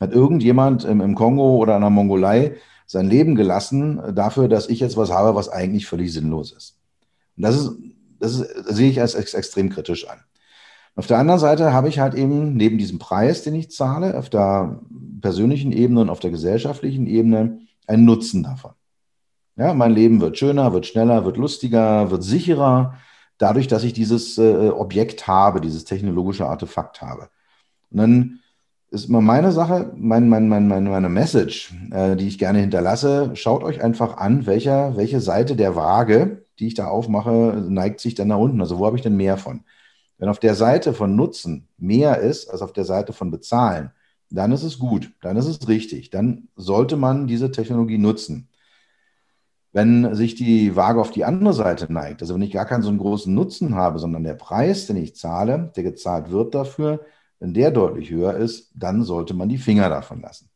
hat 0.00 0.12
irgendjemand 0.12 0.84
im, 0.84 1.00
im 1.00 1.14
Kongo 1.14 1.56
oder 1.56 1.74
in 1.74 1.80
der 1.80 1.90
Mongolei 1.90 2.56
sein 2.86 3.08
Leben 3.08 3.34
gelassen 3.34 4.00
dafür, 4.14 4.48
dass 4.48 4.68
ich 4.68 4.80
jetzt 4.80 4.96
was 4.96 5.10
habe, 5.10 5.34
was 5.34 5.48
eigentlich 5.48 5.86
völlig 5.86 6.12
sinnlos 6.12 6.52
ist. 6.52 6.78
Und 7.36 7.42
das 7.42 7.56
ist, 7.56 7.70
das, 8.18 8.34
ist, 8.34 8.66
das 8.66 8.76
sehe 8.76 8.90
ich 8.90 9.00
als 9.00 9.14
ex 9.14 9.34
extrem 9.34 9.70
kritisch 9.70 10.08
an. 10.08 10.18
Auf 10.98 11.06
der 11.06 11.18
anderen 11.18 11.38
Seite 11.38 11.72
habe 11.72 11.88
ich 11.88 12.00
halt 12.00 12.14
eben 12.14 12.56
neben 12.56 12.76
diesem 12.76 12.98
Preis, 12.98 13.44
den 13.44 13.54
ich 13.54 13.70
zahle, 13.70 14.18
auf 14.18 14.30
der 14.30 14.80
persönlichen 15.20 15.70
Ebene 15.70 16.00
und 16.00 16.10
auf 16.10 16.18
der 16.18 16.32
gesellschaftlichen 16.32 17.06
Ebene 17.06 17.60
einen 17.86 18.04
Nutzen 18.04 18.42
davon. 18.42 18.72
Ja, 19.54 19.74
mein 19.74 19.92
Leben 19.92 20.20
wird 20.20 20.38
schöner, 20.38 20.72
wird 20.72 20.86
schneller, 20.86 21.24
wird 21.24 21.36
lustiger, 21.36 22.10
wird 22.10 22.24
sicherer, 22.24 22.94
dadurch, 23.38 23.68
dass 23.68 23.84
ich 23.84 23.92
dieses 23.92 24.38
äh, 24.38 24.70
Objekt 24.70 25.28
habe, 25.28 25.60
dieses 25.60 25.84
technologische 25.84 26.46
Artefakt 26.46 27.00
habe. 27.00 27.28
Und 27.92 27.98
dann 27.98 28.40
ist 28.90 29.08
immer 29.08 29.20
meine 29.20 29.52
Sache, 29.52 29.92
mein, 29.94 30.28
mein, 30.28 30.48
mein, 30.48 30.66
meine, 30.66 31.08
Message, 31.08 31.74
äh, 31.92 32.16
die 32.16 32.26
ich 32.26 32.40
gerne 32.40 32.58
hinterlasse, 32.58 33.30
schaut 33.34 33.62
euch 33.62 33.84
einfach 33.84 34.16
an, 34.16 34.46
welcher, 34.46 34.96
welche 34.96 35.20
Seite 35.20 35.54
der 35.54 35.76
Waage, 35.76 36.42
die 36.58 36.66
ich 36.66 36.74
da 36.74 36.88
aufmache, 36.88 37.64
neigt 37.68 38.00
sich 38.00 38.16
dann 38.16 38.26
nach 38.26 38.38
unten. 38.38 38.60
Also 38.60 38.80
wo 38.80 38.86
habe 38.86 38.96
ich 38.96 39.02
denn 39.02 39.16
mehr 39.16 39.36
von? 39.36 39.60
Wenn 40.18 40.28
auf 40.28 40.40
der 40.40 40.54
Seite 40.54 40.92
von 40.92 41.16
Nutzen 41.16 41.68
mehr 41.78 42.18
ist 42.18 42.50
als 42.50 42.60
auf 42.60 42.72
der 42.72 42.84
Seite 42.84 43.12
von 43.12 43.30
Bezahlen, 43.30 43.92
dann 44.30 44.52
ist 44.52 44.64
es 44.64 44.78
gut, 44.78 45.10
dann 45.22 45.36
ist 45.36 45.46
es 45.46 45.68
richtig, 45.68 46.10
dann 46.10 46.48
sollte 46.56 46.96
man 46.96 47.26
diese 47.26 47.50
Technologie 47.50 47.98
nutzen. 47.98 48.48
Wenn 49.72 50.14
sich 50.14 50.34
die 50.34 50.76
Waage 50.76 51.00
auf 51.00 51.12
die 51.12 51.24
andere 51.24 51.52
Seite 51.54 51.92
neigt, 51.92 52.20
also 52.20 52.34
wenn 52.34 52.42
ich 52.42 52.52
gar 52.52 52.66
keinen 52.66 52.82
so 52.82 52.88
einen 52.88 52.98
großen 52.98 53.32
Nutzen 53.32 53.74
habe, 53.74 53.98
sondern 53.98 54.24
der 54.24 54.34
Preis, 54.34 54.86
den 54.86 54.96
ich 54.96 55.14
zahle, 55.14 55.72
der 55.76 55.82
gezahlt 55.82 56.30
wird 56.30 56.54
dafür, 56.54 57.04
wenn 57.38 57.54
der 57.54 57.70
deutlich 57.70 58.10
höher 58.10 58.34
ist, 58.34 58.72
dann 58.74 59.04
sollte 59.04 59.34
man 59.34 59.48
die 59.48 59.58
Finger 59.58 59.88
davon 59.88 60.20
lassen. 60.20 60.50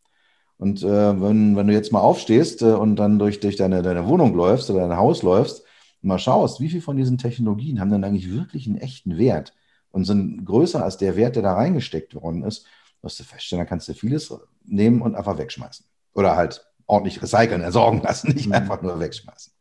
Und 0.58 0.82
äh, 0.82 1.20
wenn, 1.20 1.56
wenn 1.56 1.66
du 1.66 1.72
jetzt 1.72 1.92
mal 1.92 2.00
aufstehst 2.00 2.62
äh, 2.62 2.72
und 2.72 2.96
dann 2.96 3.18
durch, 3.18 3.40
durch 3.40 3.56
deine, 3.56 3.82
deine 3.82 4.06
Wohnung 4.06 4.34
läufst 4.34 4.70
oder 4.70 4.86
dein 4.86 4.96
Haus 4.96 5.22
läufst 5.22 5.61
mal 6.02 6.18
schaust, 6.18 6.60
wie 6.60 6.68
viel 6.68 6.80
von 6.80 6.96
diesen 6.96 7.18
Technologien 7.18 7.80
haben 7.80 7.90
denn 7.90 8.04
eigentlich 8.04 8.32
wirklich 8.32 8.66
einen 8.66 8.78
echten 8.78 9.18
Wert 9.18 9.54
und 9.90 10.04
sind 10.04 10.44
größer 10.44 10.82
als 10.82 10.96
der 10.96 11.16
Wert, 11.16 11.36
der 11.36 11.42
da 11.42 11.54
reingesteckt 11.54 12.14
worden 12.14 12.42
ist, 12.42 12.66
wirst 13.02 13.20
du 13.20 13.24
feststellen, 13.24 13.64
da 13.64 13.68
kannst 13.68 13.88
du 13.88 13.94
vieles 13.94 14.34
nehmen 14.64 15.02
und 15.02 15.14
einfach 15.14 15.38
wegschmeißen. 15.38 15.86
Oder 16.14 16.36
halt 16.36 16.66
ordentlich 16.86 17.22
recyceln, 17.22 17.62
entsorgen 17.62 18.02
lassen, 18.02 18.32
nicht 18.34 18.46
mhm. 18.46 18.54
einfach 18.54 18.82
nur 18.82 18.98
wegschmeißen. 19.00 19.52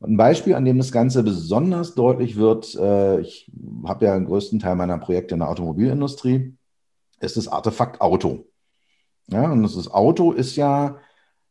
Und 0.00 0.12
ein 0.12 0.16
Beispiel, 0.16 0.54
an 0.54 0.64
dem 0.64 0.78
das 0.78 0.90
Ganze 0.90 1.22
besonders 1.22 1.94
deutlich 1.94 2.36
wird, 2.36 2.74
äh, 2.74 3.20
ich 3.20 3.50
habe 3.86 4.06
ja 4.06 4.14
den 4.14 4.24
größten 4.24 4.58
Teil 4.58 4.74
meiner 4.74 4.98
Projekte 4.98 5.34
in 5.34 5.40
der 5.40 5.48
Automobilindustrie, 5.48 6.56
ist 7.20 7.36
das 7.36 7.46
Artefakt 7.46 8.00
Auto. 8.00 8.46
Ja, 9.28 9.52
und 9.52 9.62
das 9.62 9.88
Auto 9.88 10.32
ist 10.32 10.56
ja 10.56 10.98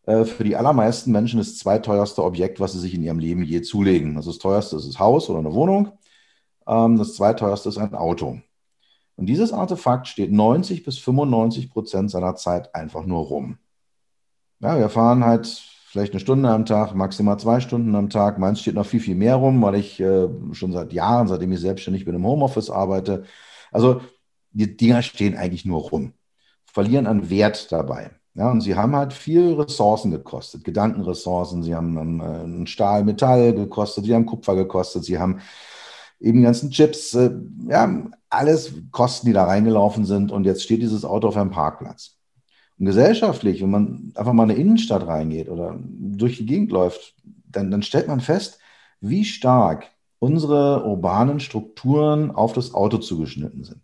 für 0.05 0.43
die 0.43 0.55
allermeisten 0.55 1.11
Menschen 1.11 1.37
das 1.37 1.57
zweiteuerste 1.57 2.23
Objekt, 2.23 2.59
was 2.59 2.73
sie 2.73 2.79
sich 2.79 2.95
in 2.95 3.03
ihrem 3.03 3.19
Leben 3.19 3.43
je 3.43 3.61
zulegen. 3.61 4.17
Also 4.17 4.31
das 4.31 4.39
teuerste 4.39 4.75
ist 4.75 4.87
das 4.87 4.99
Haus 4.99 5.29
oder 5.29 5.39
eine 5.39 5.53
Wohnung. 5.53 5.91
Ähm, 6.67 6.97
das 6.97 7.15
zweiteuerste 7.15 7.69
ist 7.69 7.77
ein 7.77 7.95
Auto. 7.95 8.39
Und 9.15 9.25
dieses 9.27 9.53
Artefakt 9.53 10.07
steht 10.07 10.31
90 10.31 10.83
bis 10.83 10.97
95 10.97 11.69
Prozent 11.69 12.09
seiner 12.11 12.35
Zeit 12.35 12.73
einfach 12.73 13.05
nur 13.05 13.25
rum. 13.25 13.57
Ja, 14.59 14.77
wir 14.77 14.89
fahren 14.89 15.25
halt 15.25 15.47
vielleicht 15.47 16.13
eine 16.13 16.19
Stunde 16.19 16.49
am 16.49 16.65
Tag, 16.65 16.95
maximal 16.95 17.37
zwei 17.37 17.59
Stunden 17.59 17.93
am 17.95 18.09
Tag. 18.09 18.39
Meins 18.39 18.61
steht 18.61 18.75
noch 18.75 18.85
viel, 18.85 18.99
viel 18.99 19.15
mehr 19.15 19.35
rum, 19.35 19.61
weil 19.61 19.75
ich 19.75 19.99
äh, 19.99 20.29
schon 20.53 20.71
seit 20.71 20.93
Jahren, 20.93 21.27
seitdem 21.27 21.51
ich 21.51 21.59
selbstständig 21.59 22.05
bin, 22.05 22.15
im 22.15 22.25
Homeoffice 22.25 22.69
arbeite. 22.69 23.25
Also 23.71 24.01
die 24.51 24.75
Dinger 24.77 25.01
stehen 25.01 25.35
eigentlich 25.35 25.65
nur 25.65 25.81
rum, 25.81 26.13
verlieren 26.65 27.07
an 27.07 27.29
Wert 27.29 27.71
dabei. 27.71 28.11
Ja, 28.33 28.49
und 28.49 28.61
sie 28.61 28.75
haben 28.75 28.95
halt 28.95 29.11
viel 29.11 29.53
Ressourcen 29.53 30.09
gekostet, 30.11 30.63
Gedankenressourcen. 30.63 31.63
Sie 31.63 31.75
haben 31.75 31.97
ähm, 32.21 32.65
Stahl, 32.65 33.03
Metall 33.03 33.53
gekostet, 33.53 34.05
sie 34.05 34.15
haben 34.15 34.25
Kupfer 34.25 34.55
gekostet, 34.55 35.03
sie 35.03 35.19
haben 35.19 35.41
eben 36.19 36.39
die 36.39 36.45
ganzen 36.45 36.71
Chips, 36.71 37.13
äh, 37.13 37.31
ja, 37.67 38.03
alles 38.29 38.73
Kosten, 38.91 39.27
die 39.27 39.33
da 39.33 39.43
reingelaufen 39.45 40.05
sind. 40.05 40.31
Und 40.31 40.45
jetzt 40.45 40.63
steht 40.63 40.81
dieses 40.81 41.03
Auto 41.03 41.27
auf 41.27 41.37
einem 41.37 41.51
Parkplatz. 41.51 42.17
Und 42.79 42.85
gesellschaftlich, 42.85 43.61
wenn 43.61 43.69
man 43.69 44.11
einfach 44.15 44.33
mal 44.33 44.45
in 44.45 44.51
eine 44.51 44.59
Innenstadt 44.59 45.05
reingeht 45.07 45.49
oder 45.49 45.77
durch 45.83 46.37
die 46.37 46.45
Gegend 46.45 46.71
läuft, 46.71 47.15
dann, 47.23 47.69
dann 47.69 47.83
stellt 47.83 48.07
man 48.07 48.21
fest, 48.21 48.59
wie 49.01 49.25
stark 49.25 49.91
unsere 50.19 50.85
urbanen 50.85 51.39
Strukturen 51.39 52.31
auf 52.31 52.53
das 52.53 52.73
Auto 52.73 52.97
zugeschnitten 52.99 53.63
sind. 53.63 53.81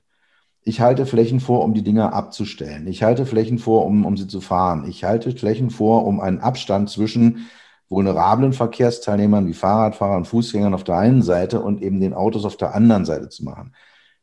Ich 0.68 0.82
halte 0.82 1.06
Flächen 1.06 1.40
vor, 1.40 1.64
um 1.64 1.74
die 1.74 1.84
Dinger 1.84 2.14
abzustellen. 2.14 2.88
Ich 2.88 3.04
halte 3.04 3.26
Flächen 3.26 3.58
vor, 3.60 3.86
um, 3.86 4.06
um 4.06 4.18
sie 4.18 4.28
zu 4.28 4.42
fahren. 4.42 4.86
Ich 4.88 5.04
halte 5.04 5.32
Flächen 5.32 5.70
vor, 5.70 6.06
um 6.06 6.20
einen 6.20 6.40
Abstand 6.40 6.90
zwischen 6.90 7.48
vulnerablen 7.90 8.54
Verkehrsteilnehmern 8.54 9.48
wie 9.48 9.54
Fahrradfahrern, 9.54 10.26
Fußgängern 10.26 10.74
auf 10.74 10.84
der 10.84 10.98
einen 10.98 11.22
Seite 11.22 11.62
und 11.62 11.82
eben 11.82 12.02
den 12.02 12.14
Autos 12.14 12.46
auf 12.46 12.58
der 12.58 12.76
anderen 12.76 13.06
Seite 13.06 13.30
zu 13.30 13.46
machen. 13.46 13.74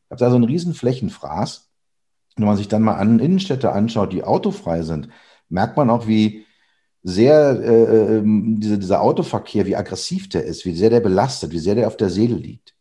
Ich 0.04 0.10
habe 0.10 0.20
da 0.20 0.30
so 0.30 0.36
einen 0.36 0.44
riesen 0.44 0.74
Flächenfraß 0.74 1.70
wenn 2.36 2.46
man 2.46 2.56
sich 2.56 2.68
dann 2.68 2.82
mal 2.82 2.96
an 2.96 3.20
Innenstädte 3.20 3.72
anschaut, 3.72 4.12
die 4.12 4.24
autofrei 4.24 4.82
sind, 4.82 5.08
merkt 5.48 5.76
man 5.76 5.90
auch, 5.90 6.06
wie 6.06 6.46
sehr 7.02 7.60
äh, 7.60 8.16
ähm, 8.16 8.60
diese, 8.60 8.78
dieser 8.78 9.02
Autoverkehr, 9.02 9.66
wie 9.66 9.76
aggressiv 9.76 10.28
der 10.28 10.44
ist, 10.44 10.64
wie 10.64 10.74
sehr 10.74 10.90
der 10.90 11.00
belastet, 11.00 11.52
wie 11.52 11.58
sehr 11.58 11.74
der 11.74 11.86
auf 11.86 11.96
der 11.96 12.10
Seele 12.10 12.34
liegt. 12.36 12.73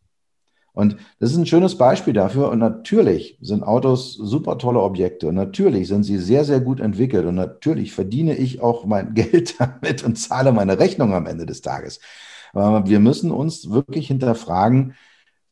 Und 0.74 0.96
das 1.20 1.30
ist 1.30 1.36
ein 1.36 1.46
schönes 1.46 1.78
Beispiel 1.78 2.12
dafür. 2.12 2.50
Und 2.50 2.58
natürlich 2.58 3.38
sind 3.40 3.62
Autos 3.62 4.14
super 4.14 4.58
tolle 4.58 4.80
Objekte. 4.80 5.28
Und 5.28 5.36
natürlich 5.36 5.86
sind 5.86 6.02
sie 6.02 6.18
sehr, 6.18 6.44
sehr 6.44 6.60
gut 6.60 6.80
entwickelt. 6.80 7.26
Und 7.26 7.36
natürlich 7.36 7.92
verdiene 7.92 8.34
ich 8.34 8.60
auch 8.60 8.84
mein 8.84 9.14
Geld 9.14 9.58
damit 9.60 10.02
und 10.02 10.16
zahle 10.16 10.52
meine 10.52 10.78
Rechnung 10.78 11.14
am 11.14 11.26
Ende 11.26 11.46
des 11.46 11.62
Tages. 11.62 12.00
Aber 12.52 12.88
wir 12.88 12.98
müssen 12.98 13.30
uns 13.30 13.70
wirklich 13.70 14.08
hinterfragen, 14.08 14.94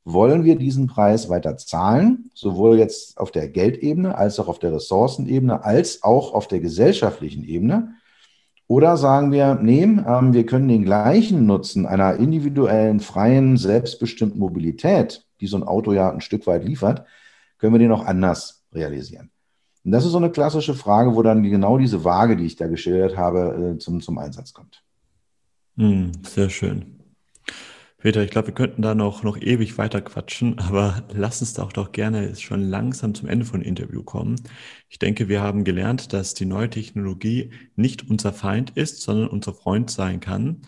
wollen 0.04 0.42
wir 0.44 0.56
diesen 0.56 0.88
Preis 0.88 1.28
weiter 1.28 1.56
zahlen, 1.56 2.30
sowohl 2.34 2.78
jetzt 2.78 3.18
auf 3.18 3.30
der 3.30 3.48
Geldebene 3.48 4.18
als 4.18 4.40
auch 4.40 4.48
auf 4.48 4.58
der 4.58 4.72
Ressourcenebene, 4.72 5.64
als 5.64 6.02
auch 6.02 6.34
auf 6.34 6.48
der 6.48 6.58
gesellschaftlichen 6.58 7.44
Ebene? 7.44 7.94
Oder 8.72 8.96
sagen 8.96 9.32
wir, 9.32 9.56
nee, 9.56 9.82
ähm, 9.82 10.32
wir 10.32 10.46
können 10.46 10.66
den 10.66 10.82
gleichen 10.82 11.44
Nutzen 11.44 11.84
einer 11.84 12.16
individuellen, 12.16 13.00
freien, 13.00 13.58
selbstbestimmten 13.58 14.40
Mobilität, 14.40 15.26
die 15.42 15.46
so 15.46 15.58
ein 15.58 15.62
Auto 15.62 15.92
ja 15.92 16.10
ein 16.10 16.22
Stück 16.22 16.46
weit 16.46 16.64
liefert, 16.64 17.04
können 17.58 17.74
wir 17.74 17.78
den 17.78 17.92
auch 17.92 18.06
anders 18.06 18.64
realisieren? 18.72 19.30
Und 19.84 19.92
das 19.92 20.06
ist 20.06 20.12
so 20.12 20.16
eine 20.16 20.30
klassische 20.30 20.72
Frage, 20.72 21.14
wo 21.14 21.22
dann 21.22 21.42
genau 21.42 21.76
diese 21.76 22.02
Waage, 22.02 22.34
die 22.34 22.46
ich 22.46 22.56
da 22.56 22.66
geschildert 22.66 23.14
habe, 23.14 23.74
äh, 23.74 23.78
zum, 23.78 24.00
zum 24.00 24.16
Einsatz 24.16 24.54
kommt. 24.54 24.82
Hm, 25.76 26.12
sehr 26.26 26.48
schön. 26.48 26.98
Peter, 28.02 28.22
ich 28.24 28.30
glaube, 28.30 28.48
wir 28.48 28.54
könnten 28.54 28.82
da 28.82 28.96
noch, 28.96 29.22
noch 29.22 29.40
ewig 29.40 29.78
weiter 29.78 30.00
quatschen, 30.00 30.58
aber 30.58 31.04
lass 31.12 31.40
uns 31.40 31.54
doch 31.54 31.72
doch 31.72 31.92
gerne 31.92 32.34
schon 32.34 32.62
langsam 32.62 33.14
zum 33.14 33.28
Ende 33.28 33.44
von 33.46 33.62
Interview 33.62 34.02
kommen. 34.02 34.40
Ich 34.88 34.98
denke, 34.98 35.28
wir 35.28 35.40
haben 35.40 35.62
gelernt, 35.62 36.12
dass 36.12 36.34
die 36.34 36.44
neue 36.44 36.68
Technologie 36.68 37.50
nicht 37.76 38.10
unser 38.10 38.32
Feind 38.32 38.70
ist, 38.70 39.02
sondern 39.02 39.28
unser 39.28 39.54
Freund 39.54 39.88
sein 39.88 40.18
kann 40.18 40.62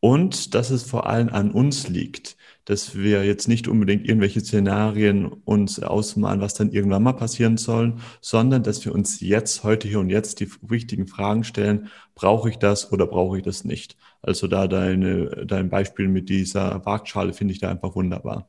und 0.00 0.54
dass 0.54 0.68
es 0.70 0.82
vor 0.82 1.06
allem 1.06 1.30
an 1.30 1.50
uns 1.50 1.88
liegt, 1.88 2.36
dass 2.66 2.94
wir 2.94 3.24
jetzt 3.24 3.48
nicht 3.48 3.68
unbedingt 3.68 4.06
irgendwelche 4.06 4.40
Szenarien 4.40 5.26
uns 5.26 5.80
ausmalen, 5.82 6.40
was 6.42 6.54
dann 6.54 6.72
irgendwann 6.72 7.02
mal 7.02 7.14
passieren 7.14 7.56
sollen, 7.56 8.00
sondern 8.20 8.62
dass 8.62 8.84
wir 8.84 8.94
uns 8.94 9.20
jetzt, 9.20 9.64
heute 9.64 9.88
hier 9.88 10.00
und 10.00 10.10
jetzt 10.10 10.40
die 10.40 10.50
wichtigen 10.60 11.06
Fragen 11.06 11.42
stellen, 11.44 11.88
brauche 12.14 12.50
ich 12.50 12.56
das 12.58 12.92
oder 12.92 13.06
brauche 13.06 13.38
ich 13.38 13.44
das 13.44 13.64
nicht? 13.64 13.96
Also 14.26 14.48
da 14.48 14.66
deine, 14.66 15.46
dein 15.46 15.68
Beispiel 15.68 16.08
mit 16.08 16.28
dieser 16.28 16.84
Waagschale 16.84 17.32
finde 17.32 17.52
ich 17.52 17.60
da 17.60 17.70
einfach 17.70 17.94
wunderbar. 17.94 18.48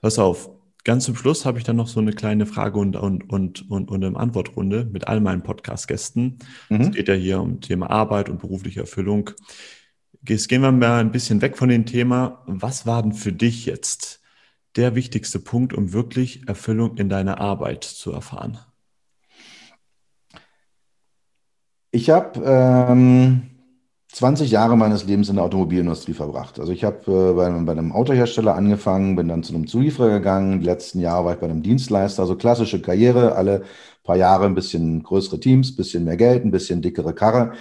Pass 0.00 0.18
auf, 0.18 0.50
ganz 0.84 1.04
zum 1.04 1.16
Schluss 1.16 1.44
habe 1.44 1.58
ich 1.58 1.64
dann 1.64 1.76
noch 1.76 1.88
so 1.88 2.00
eine 2.00 2.12
kleine 2.12 2.46
Frage 2.46 2.78
und, 2.78 2.96
und, 2.96 3.30
und, 3.30 3.70
und, 3.70 3.90
und 3.90 4.04
eine 4.04 4.16
Antwortrunde 4.16 4.88
mit 4.90 5.06
all 5.06 5.20
meinen 5.20 5.42
Podcast-Gästen. 5.42 6.38
Mhm. 6.68 6.80
Es 6.80 6.90
geht 6.92 7.08
ja 7.08 7.14
hier 7.14 7.40
um 7.40 7.60
Thema 7.60 7.90
Arbeit 7.90 8.28
und 8.28 8.40
berufliche 8.40 8.80
Erfüllung. 8.80 9.30
Jetzt 10.26 10.48
gehen 10.48 10.62
wir 10.62 10.72
mal 10.72 11.00
ein 11.00 11.12
bisschen 11.12 11.42
weg 11.42 11.56
von 11.56 11.68
dem 11.68 11.86
Thema. 11.86 12.42
Was 12.46 12.86
war 12.86 13.02
denn 13.02 13.12
für 13.12 13.32
dich 13.32 13.66
jetzt 13.66 14.20
der 14.76 14.94
wichtigste 14.94 15.38
Punkt, 15.38 15.72
um 15.72 15.92
wirklich 15.92 16.48
Erfüllung 16.48 16.96
in 16.96 17.08
deiner 17.08 17.40
Arbeit 17.40 17.84
zu 17.84 18.12
erfahren? 18.12 18.58
Ich 21.90 22.10
habe 22.10 22.40
ähm, 22.44 23.57
20 24.12 24.50
Jahre 24.50 24.76
meines 24.76 25.04
Lebens 25.04 25.28
in 25.28 25.36
der 25.36 25.44
Automobilindustrie 25.44 26.14
verbracht. 26.14 26.58
Also 26.58 26.72
ich 26.72 26.82
habe 26.82 26.98
äh, 27.06 27.34
bei, 27.34 27.50
bei, 27.50 27.72
einem 27.72 27.92
Autohersteller 27.92 28.54
angefangen, 28.54 29.16
bin 29.16 29.28
dann 29.28 29.42
zu 29.42 29.54
einem 29.54 29.66
Zulieferer 29.66 30.10
gegangen. 30.10 30.60
Die 30.60 30.66
letzten 30.66 31.00
Jahre 31.00 31.24
war 31.26 31.34
ich 31.34 31.40
bei 31.40 31.46
einem 31.46 31.62
Dienstleister. 31.62 32.22
Also 32.22 32.36
klassische 32.36 32.80
Karriere, 32.80 33.34
alle 33.36 33.64
paar 34.02 34.16
Jahre 34.16 34.46
ein 34.46 34.54
bisschen 34.54 35.02
größere 35.02 35.38
Teams, 35.38 35.76
bisschen 35.76 36.04
mehr 36.04 36.16
Geld, 36.16 36.44
ein 36.44 36.50
bisschen 36.50 36.80
dickere 36.80 37.14
Karre 37.14 37.52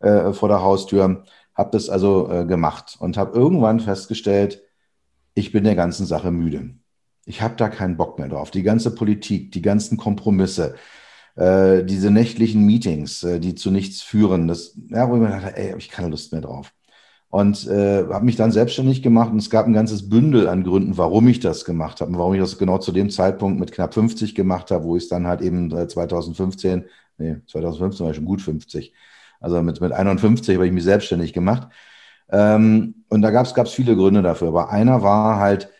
äh, 0.00 0.32
vor 0.32 0.48
der 0.48 0.62
Haustür. 0.62 1.24
Habe 1.54 1.70
das 1.70 1.88
also 1.88 2.28
äh, 2.30 2.44
gemacht 2.44 2.96
und 2.98 3.16
habe 3.16 3.38
irgendwann 3.38 3.78
festgestellt, 3.78 4.62
ich 5.34 5.52
bin 5.52 5.64
der 5.64 5.76
ganzen 5.76 6.06
Sache 6.06 6.32
müde. 6.32 6.70
Ich 7.26 7.42
habe 7.42 7.54
da 7.56 7.68
keinen 7.68 7.96
Bock 7.96 8.18
mehr 8.18 8.28
drauf. 8.28 8.50
Die 8.50 8.64
ganze 8.64 8.94
Politik, 8.94 9.52
die 9.52 9.62
ganzen 9.62 9.96
Kompromisse, 9.96 10.74
äh, 11.36 11.84
diese 11.84 12.10
nächtlichen 12.10 12.64
Meetings, 12.64 13.22
äh, 13.24 13.40
die 13.40 13.54
zu 13.54 13.70
nichts 13.70 14.02
führen, 14.02 14.48
das, 14.48 14.76
ja, 14.88 15.08
wo 15.08 15.16
ich 15.16 15.20
mir 15.20 15.30
dachte, 15.30 15.56
ey, 15.56 15.70
habe 15.70 15.80
ich 15.80 15.90
keine 15.90 16.08
Lust 16.08 16.32
mehr 16.32 16.40
drauf. 16.40 16.72
Und 17.28 17.66
äh, 17.66 18.04
habe 18.08 18.24
mich 18.24 18.36
dann 18.36 18.52
selbstständig 18.52 19.02
gemacht 19.02 19.32
und 19.32 19.38
es 19.38 19.50
gab 19.50 19.66
ein 19.66 19.72
ganzes 19.72 20.08
Bündel 20.08 20.48
an 20.48 20.62
Gründen, 20.62 20.96
warum 20.96 21.26
ich 21.26 21.40
das 21.40 21.64
gemacht 21.64 22.00
habe 22.00 22.12
und 22.12 22.18
warum 22.18 22.34
ich 22.34 22.40
das 22.40 22.58
genau 22.58 22.78
zu 22.78 22.92
dem 22.92 23.10
Zeitpunkt 23.10 23.58
mit 23.58 23.72
knapp 23.72 23.92
50 23.94 24.36
gemacht 24.36 24.70
habe, 24.70 24.84
wo 24.84 24.96
ich 24.96 25.04
es 25.04 25.08
dann 25.08 25.26
halt 25.26 25.40
eben 25.40 25.70
2015, 25.70 26.82
äh, 26.82 26.86
nee, 27.18 27.36
2015 27.48 28.04
war 28.04 28.10
ich 28.12 28.16
schon 28.16 28.24
gut 28.24 28.40
50, 28.40 28.94
also 29.40 29.62
mit, 29.62 29.80
mit 29.80 29.92
51 29.92 30.54
habe 30.54 30.66
ich 30.66 30.72
mich 30.72 30.84
selbstständig 30.84 31.32
gemacht. 31.32 31.68
Ähm, 32.30 33.04
und 33.08 33.22
da 33.22 33.30
gab 33.30 33.46
es 33.46 33.72
viele 33.72 33.96
Gründe 33.96 34.22
dafür. 34.22 34.48
Aber 34.48 34.70
einer 34.70 35.02
war 35.02 35.38
halt, 35.38 35.70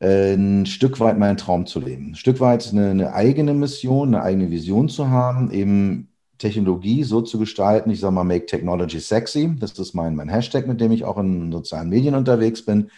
ein 0.00 0.66
Stück 0.66 1.00
weit 1.00 1.18
meinen 1.18 1.36
Traum 1.36 1.66
zu 1.66 1.80
leben. 1.80 2.10
Ein 2.10 2.14
Stück 2.14 2.40
weit 2.40 2.68
eine, 2.72 2.90
eine, 2.90 3.12
eigene 3.14 3.54
Mission, 3.54 4.14
eine 4.14 4.22
eigene 4.22 4.50
Vision 4.50 4.88
zu 4.88 5.08
haben, 5.08 5.50
eben 5.50 6.08
Technologie 6.38 7.02
so 7.02 7.22
zu 7.22 7.38
gestalten. 7.38 7.90
Ich 7.90 8.00
sage 8.00 8.14
mal, 8.14 8.24
make 8.24 8.46
technology 8.46 9.00
sexy. 9.00 9.54
Das 9.58 9.78
ist 9.78 9.94
mein, 9.94 10.14
mein 10.14 10.28
Hashtag, 10.28 10.66
mit 10.66 10.80
dem 10.80 10.92
ich 10.92 11.04
auch 11.04 11.18
in 11.18 11.50
sozialen 11.50 11.88
Medien 11.88 12.14
unterwegs 12.14 12.64
bin. 12.64 12.90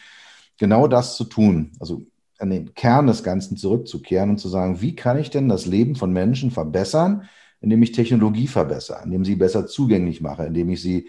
Genau 0.59 0.89
das 0.89 1.17
zu 1.17 1.25
tun. 1.25 1.73
Also 1.79 2.03
an 2.39 2.51
den 2.51 2.75
Kern 2.75 3.07
des 3.07 3.23
Ganzen 3.23 3.57
zurückzukehren 3.57 4.31
und 4.31 4.39
zu 4.39 4.49
sagen, 4.49 4.81
wie 4.81 4.95
kann 4.95 5.19
ich 5.19 5.31
denn 5.31 5.49
das 5.49 5.67
Leben 5.67 5.95
von 5.95 6.13
Menschen 6.13 6.51
verbessern, 6.51 7.29
indem 7.61 7.83
ich 7.83 7.93
Technologie 7.93 8.47
verbessere, 8.47 9.03
indem 9.05 9.25
sie 9.25 9.37
besser 9.37 9.67
zugänglich 9.67 10.21
mache, 10.21 10.45
indem 10.45 10.71
ich 10.71 10.83
sie 10.83 11.09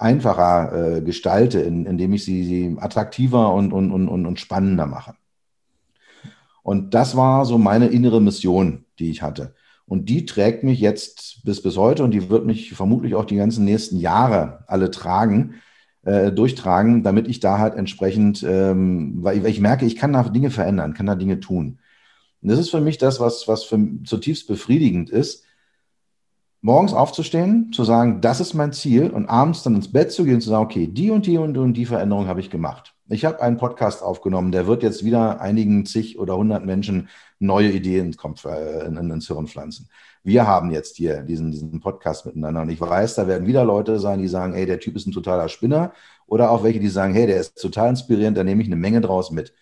einfacher 0.00 0.96
äh, 0.96 1.02
gestalte, 1.02 1.60
in, 1.60 1.86
indem 1.86 2.12
ich 2.12 2.24
sie, 2.24 2.44
sie 2.44 2.76
attraktiver 2.78 3.52
und, 3.52 3.72
und, 3.72 3.90
und, 3.90 4.08
und 4.08 4.40
spannender 4.40 4.86
mache. 4.86 5.14
Und 6.62 6.94
das 6.94 7.16
war 7.16 7.44
so 7.44 7.58
meine 7.58 7.88
innere 7.88 8.20
Mission, 8.20 8.84
die 8.98 9.10
ich 9.10 9.22
hatte. 9.22 9.54
Und 9.86 10.08
die 10.08 10.24
trägt 10.24 10.62
mich 10.62 10.78
jetzt 10.78 11.44
bis, 11.44 11.62
bis 11.62 11.76
heute 11.76 12.04
und 12.04 12.12
die 12.12 12.30
wird 12.30 12.46
mich 12.46 12.72
vermutlich 12.74 13.14
auch 13.14 13.24
die 13.24 13.36
ganzen 13.36 13.64
nächsten 13.64 13.98
Jahre 13.98 14.62
alle 14.68 14.90
tragen, 14.90 15.54
äh, 16.02 16.30
durchtragen, 16.30 17.02
damit 17.02 17.28
ich 17.28 17.40
da 17.40 17.58
halt 17.58 17.74
entsprechend, 17.74 18.42
ähm, 18.42 19.16
weil, 19.20 19.44
ich, 19.46 19.60
merke, 19.60 19.84
ich 19.84 19.96
kann 19.96 20.12
da 20.12 20.22
Dinge 20.22 20.50
verändern, 20.50 20.94
kann 20.94 21.06
da 21.06 21.14
Dinge 21.16 21.40
tun. 21.40 21.80
Und 22.40 22.48
das 22.48 22.58
ist 22.58 22.70
für 22.70 22.80
mich 22.80 22.98
das, 22.98 23.20
was, 23.20 23.48
was 23.48 23.64
für, 23.64 23.78
zutiefst 24.04 24.46
befriedigend 24.46 25.10
ist, 25.10 25.44
morgens 26.62 26.92
aufzustehen, 26.92 27.72
zu 27.72 27.84
sagen, 27.84 28.20
das 28.20 28.40
ist 28.40 28.54
mein 28.54 28.72
Ziel 28.72 29.10
und 29.10 29.28
abends 29.28 29.62
dann 29.62 29.74
ins 29.74 29.90
Bett 29.90 30.12
zu 30.12 30.24
gehen 30.24 30.34
und 30.34 30.40
zu 30.40 30.50
sagen, 30.50 30.64
okay, 30.64 30.86
die 30.86 31.10
und 31.10 31.26
die 31.26 31.38
und, 31.38 31.56
und 31.56 31.74
die 31.74 31.86
Veränderung 31.86 32.26
habe 32.26 32.40
ich 32.40 32.50
gemacht. 32.50 32.94
Ich 33.08 33.24
habe 33.24 33.42
einen 33.42 33.56
Podcast 33.56 34.02
aufgenommen, 34.02 34.52
der 34.52 34.66
wird 34.66 34.82
jetzt 34.82 35.04
wieder 35.04 35.40
einigen 35.40 35.84
zig 35.84 36.18
oder 36.18 36.36
hundert 36.36 36.64
Menschen 36.64 37.08
neue 37.38 37.70
Ideen 37.70 38.14
äh, 38.44 38.86
in, 38.86 38.96
ins 38.96 39.26
Hirn 39.26 39.48
pflanzen. 39.48 39.88
Wir 40.22 40.46
haben 40.46 40.70
jetzt 40.70 40.96
hier 40.96 41.22
diesen, 41.22 41.50
diesen 41.50 41.80
Podcast 41.80 42.26
miteinander 42.26 42.60
und 42.60 42.70
ich 42.70 42.80
weiß, 42.80 43.14
da 43.14 43.26
werden 43.26 43.48
wieder 43.48 43.64
Leute 43.64 43.98
sein, 43.98 44.20
die 44.20 44.28
sagen, 44.28 44.52
hey, 44.52 44.66
der 44.66 44.78
Typ 44.78 44.94
ist 44.94 45.06
ein 45.06 45.12
totaler 45.12 45.48
Spinner 45.48 45.92
oder 46.26 46.50
auch 46.50 46.62
welche, 46.62 46.78
die 46.78 46.88
sagen, 46.88 47.14
hey, 47.14 47.26
der 47.26 47.40
ist 47.40 47.60
total 47.60 47.88
inspirierend, 47.88 48.36
da 48.36 48.44
nehme 48.44 48.62
ich 48.62 48.68
eine 48.68 48.76
Menge 48.76 49.00
draus 49.00 49.30
mit. 49.30 49.54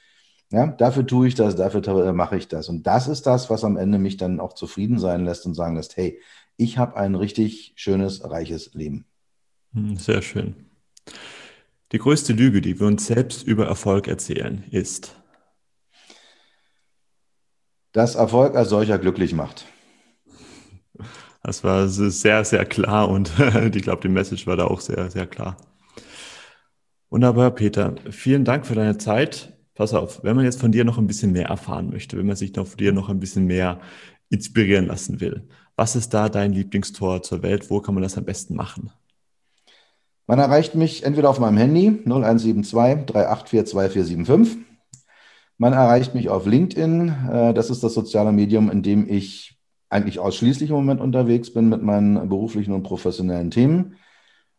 Ja, 0.50 0.66
dafür 0.66 1.06
tue 1.06 1.28
ich 1.28 1.34
das, 1.34 1.56
dafür 1.56 2.12
mache 2.12 2.36
ich 2.36 2.48
das. 2.48 2.68
Und 2.68 2.86
das 2.86 3.06
ist 3.06 3.26
das, 3.26 3.50
was 3.50 3.64
am 3.64 3.76
Ende 3.76 3.98
mich 3.98 4.16
dann 4.16 4.40
auch 4.40 4.54
zufrieden 4.54 4.98
sein 4.98 5.24
lässt 5.24 5.46
und 5.46 5.54
sagen 5.54 5.76
lässt, 5.76 5.96
hey, 5.96 6.18
ich 6.58 6.76
habe 6.76 6.96
ein 6.96 7.14
richtig 7.14 7.72
schönes, 7.76 8.22
reiches 8.28 8.74
Leben. 8.74 9.06
Hm, 9.72 9.96
sehr 9.96 10.20
schön. 10.20 10.54
Die 11.92 11.98
größte 11.98 12.34
Lüge, 12.34 12.60
die 12.60 12.78
wir 12.78 12.86
uns 12.86 13.06
selbst 13.06 13.44
über 13.44 13.66
Erfolg 13.66 14.08
erzählen, 14.08 14.64
ist, 14.70 15.14
dass 17.92 18.16
Erfolg 18.16 18.54
als 18.54 18.68
solcher 18.68 18.98
glücklich 18.98 19.32
macht. 19.32 19.64
Das 21.42 21.64
war 21.64 21.88
sehr, 21.88 22.44
sehr 22.44 22.66
klar 22.66 23.08
und 23.08 23.32
ich 23.74 23.82
glaube, 23.82 24.02
die 24.02 24.08
Message 24.08 24.46
war 24.46 24.56
da 24.56 24.66
auch 24.66 24.80
sehr, 24.80 25.10
sehr 25.10 25.26
klar. 25.26 25.56
Wunderbar, 27.08 27.52
Peter. 27.52 27.94
Vielen 28.10 28.44
Dank 28.44 28.66
für 28.66 28.74
deine 28.74 28.98
Zeit. 28.98 29.56
Pass 29.74 29.94
auf, 29.94 30.22
wenn 30.24 30.36
man 30.36 30.44
jetzt 30.44 30.60
von 30.60 30.72
dir 30.72 30.84
noch 30.84 30.98
ein 30.98 31.06
bisschen 31.06 31.32
mehr 31.32 31.46
erfahren 31.46 31.88
möchte, 31.88 32.18
wenn 32.18 32.26
man 32.26 32.36
sich 32.36 32.54
noch 32.54 32.66
von 32.66 32.76
dir 32.76 32.92
noch 32.92 33.08
ein 33.08 33.20
bisschen 33.20 33.46
mehr 33.46 33.80
inspirieren 34.28 34.86
lassen 34.86 35.20
will, 35.20 35.48
was 35.78 35.94
ist 35.94 36.12
da 36.12 36.28
dein 36.28 36.52
Lieblingstor 36.52 37.22
zur 37.22 37.44
Welt? 37.44 37.70
Wo 37.70 37.80
kann 37.80 37.94
man 37.94 38.02
das 38.02 38.18
am 38.18 38.24
besten 38.24 38.56
machen? 38.56 38.90
Man 40.26 40.40
erreicht 40.40 40.74
mich 40.74 41.04
entweder 41.04 41.30
auf 41.30 41.38
meinem 41.38 41.56
Handy 41.56 42.00
0172 42.04 43.06
384 43.06 43.64
2475. 43.64 44.58
Man 45.56 45.72
erreicht 45.72 46.16
mich 46.16 46.30
auf 46.30 46.46
LinkedIn. 46.46 47.14
Äh, 47.30 47.54
das 47.54 47.70
ist 47.70 47.84
das 47.84 47.94
soziale 47.94 48.32
Medium, 48.32 48.72
in 48.72 48.82
dem 48.82 49.08
ich 49.08 49.56
eigentlich 49.88 50.18
ausschließlich 50.18 50.70
im 50.70 50.76
Moment 50.76 51.00
unterwegs 51.00 51.54
bin 51.54 51.68
mit 51.68 51.82
meinen 51.82 52.28
beruflichen 52.28 52.72
und 52.72 52.82
professionellen 52.82 53.52
Themen. 53.52 53.94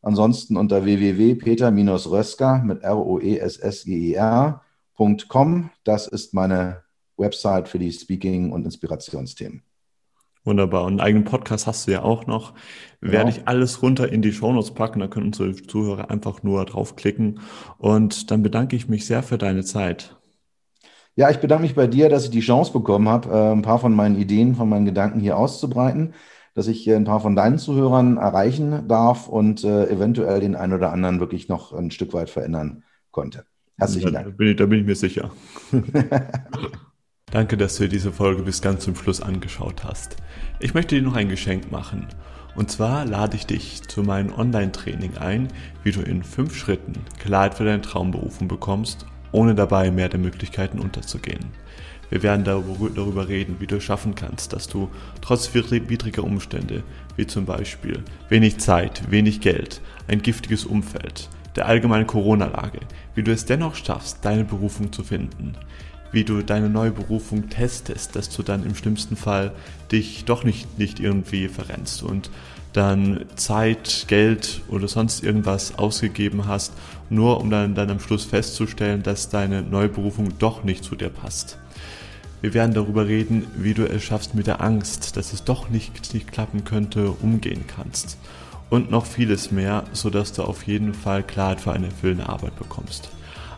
Ansonsten 0.01 0.55
unter 0.55 0.85
www.peter-rösker 0.85 2.63
mit 2.63 2.83
R-O-E-S-S-G-E-R.com. 2.83 5.69
Das 5.83 6.07
ist 6.07 6.33
meine 6.33 6.83
Website 7.17 7.67
für 7.67 7.77
die 7.77 7.91
Speaking- 7.91 8.53
und 8.53 8.63
Inspirationsthemen. 8.63 9.63
Wunderbar. 10.49 10.85
Und 10.85 10.93
einen 10.93 10.99
eigenen 10.99 11.25
Podcast 11.25 11.67
hast 11.67 11.87
du 11.87 11.91
ja 11.91 12.01
auch 12.01 12.25
noch. 12.25 12.55
Genau. 13.01 13.13
Werde 13.13 13.29
ich 13.29 13.47
alles 13.47 13.83
runter 13.83 14.11
in 14.11 14.23
die 14.23 14.33
Shownotes 14.33 14.71
packen. 14.71 14.99
Da 14.99 15.07
können 15.07 15.27
unsere 15.27 15.53
Zuhörer 15.53 16.09
einfach 16.09 16.41
nur 16.41 16.65
draufklicken. 16.65 17.39
Und 17.77 18.31
dann 18.31 18.41
bedanke 18.41 18.75
ich 18.75 18.89
mich 18.89 19.05
sehr 19.05 19.21
für 19.21 19.37
deine 19.37 19.63
Zeit. 19.63 20.17
Ja, 21.15 21.29
ich 21.29 21.37
bedanke 21.37 21.61
mich 21.61 21.75
bei 21.75 21.85
dir, 21.85 22.09
dass 22.09 22.23
ich 22.23 22.31
die 22.31 22.39
Chance 22.39 22.73
bekommen 22.73 23.07
habe, 23.07 23.29
äh, 23.29 23.51
ein 23.51 23.61
paar 23.61 23.77
von 23.77 23.93
meinen 23.93 24.15
Ideen, 24.15 24.55
von 24.55 24.67
meinen 24.67 24.85
Gedanken 24.85 25.19
hier 25.19 25.37
auszubreiten, 25.37 26.15
dass 26.55 26.67
ich 26.67 26.89
ein 26.89 27.03
paar 27.03 27.19
von 27.19 27.35
deinen 27.35 27.59
Zuhörern 27.59 28.17
erreichen 28.17 28.87
darf 28.87 29.27
und 29.27 29.63
äh, 29.63 29.87
eventuell 29.87 30.39
den 30.39 30.55
einen 30.55 30.73
oder 30.73 30.91
anderen 30.91 31.19
wirklich 31.19 31.47
noch 31.47 31.73
ein 31.73 31.91
Stück 31.91 32.11
weit 32.13 32.31
verändern 32.31 32.83
konnte. 33.11 33.45
Herzlichen 33.77 34.13
Dank. 34.13 34.25
Da 34.25 34.31
bin 34.31 34.47
ich, 34.47 34.55
da 34.55 34.65
bin 34.65 34.79
ich 34.79 34.85
mir 34.87 34.95
sicher. 34.95 35.29
Danke, 37.31 37.57
dass 37.57 37.75
du 37.75 37.83
dir 37.83 37.89
diese 37.89 38.11
Folge 38.11 38.41
bis 38.41 38.59
ganz 38.59 38.83
zum 38.83 38.95
Schluss 38.95 39.21
angeschaut 39.21 39.83
hast. 39.83 40.15
Ich 40.59 40.73
möchte 40.73 40.95
dir 40.95 41.03
noch 41.03 41.15
ein 41.15 41.29
Geschenk 41.29 41.71
machen. 41.71 42.07
Und 42.55 42.71
zwar 42.71 43.05
lade 43.05 43.37
ich 43.37 43.45
dich 43.45 43.83
zu 43.83 44.01
meinem 44.01 44.33
Online-Training 44.33 45.17
ein, 45.17 45.49
wie 45.83 45.91
du 45.91 46.01
in 46.01 46.23
fünf 46.23 46.57
Schritten 46.57 46.93
Klarheit 47.19 47.53
für 47.53 47.65
deine 47.65 47.81
Traumberufung 47.81 48.47
bekommst, 48.47 49.05
ohne 49.31 49.53
dabei 49.53 49.91
mehr 49.91 50.09
der 50.09 50.19
Möglichkeiten 50.19 50.79
unterzugehen. 50.79 51.45
Wir 52.09 52.23
werden 52.23 52.43
darüber 52.43 53.27
reden, 53.27 53.57
wie 53.59 53.67
du 53.67 53.75
es 53.75 53.83
schaffen 53.83 54.15
kannst, 54.15 54.53
dass 54.53 54.67
du 54.67 54.89
trotz 55.21 55.53
widriger 55.53 56.23
Umstände, 56.23 56.81
wie 57.15 57.27
zum 57.27 57.45
Beispiel 57.45 58.03
wenig 58.29 58.57
Zeit, 58.57 59.11
wenig 59.11 59.39
Geld, 59.39 59.81
ein 60.07 60.23
giftiges 60.23 60.65
Umfeld, 60.65 61.29
der 61.55 61.67
allgemeinen 61.67 62.07
Corona-Lage, 62.07 62.79
wie 63.13 63.21
du 63.21 63.31
es 63.31 63.45
dennoch 63.45 63.75
schaffst, 63.75 64.25
deine 64.25 64.43
Berufung 64.43 64.91
zu 64.91 65.03
finden, 65.03 65.53
wie 66.11 66.23
du 66.23 66.41
deine 66.41 66.69
neue 66.69 66.91
Berufung 66.91 67.49
testest, 67.49 68.15
dass 68.15 68.29
du 68.29 68.43
dann 68.43 68.65
im 68.65 68.75
schlimmsten 68.75 69.15
Fall 69.15 69.51
dich 69.91 70.25
doch 70.25 70.43
nicht, 70.43 70.79
nicht 70.79 70.99
irgendwie 70.99 71.47
verrennst 71.47 72.03
und 72.03 72.29
dann 72.73 73.25
Zeit, 73.35 74.05
Geld 74.07 74.61
oder 74.69 74.87
sonst 74.87 75.23
irgendwas 75.23 75.77
ausgegeben 75.77 76.47
hast, 76.47 76.73
nur 77.09 77.41
um 77.41 77.49
dann, 77.49 77.73
dann 77.73 77.89
am 77.89 77.99
Schluss 77.99 78.25
festzustellen, 78.25 79.01
dass 79.01 79.29
deine 79.29 79.63
neue 79.63 79.89
Berufung 79.89 80.37
doch 80.37 80.63
nicht 80.63 80.83
zu 80.83 80.95
dir 80.95 81.09
passt. 81.09 81.57
Wir 82.41 82.53
werden 82.53 82.73
darüber 82.73 83.07
reden, 83.07 83.47
wie 83.57 83.73
du 83.73 83.85
es 83.85 84.03
schaffst 84.03 84.33
mit 84.33 84.47
der 84.47 84.61
Angst, 84.61 85.17
dass 85.17 85.33
es 85.33 85.43
doch 85.43 85.69
nicht, 85.69 86.13
nicht 86.13 86.31
klappen 86.31 86.63
könnte, 86.63 87.11
umgehen 87.11 87.65
kannst. 87.67 88.17
Und 88.69 88.91
noch 88.91 89.05
vieles 89.07 89.51
mehr, 89.51 89.83
sodass 89.93 90.31
du 90.31 90.43
auf 90.43 90.63
jeden 90.63 90.93
Fall 90.93 91.23
Klarheit 91.23 91.59
für 91.59 91.71
eine 91.71 91.87
erfüllende 91.87 92.29
Arbeit 92.29 92.57
bekommst. 92.57 93.09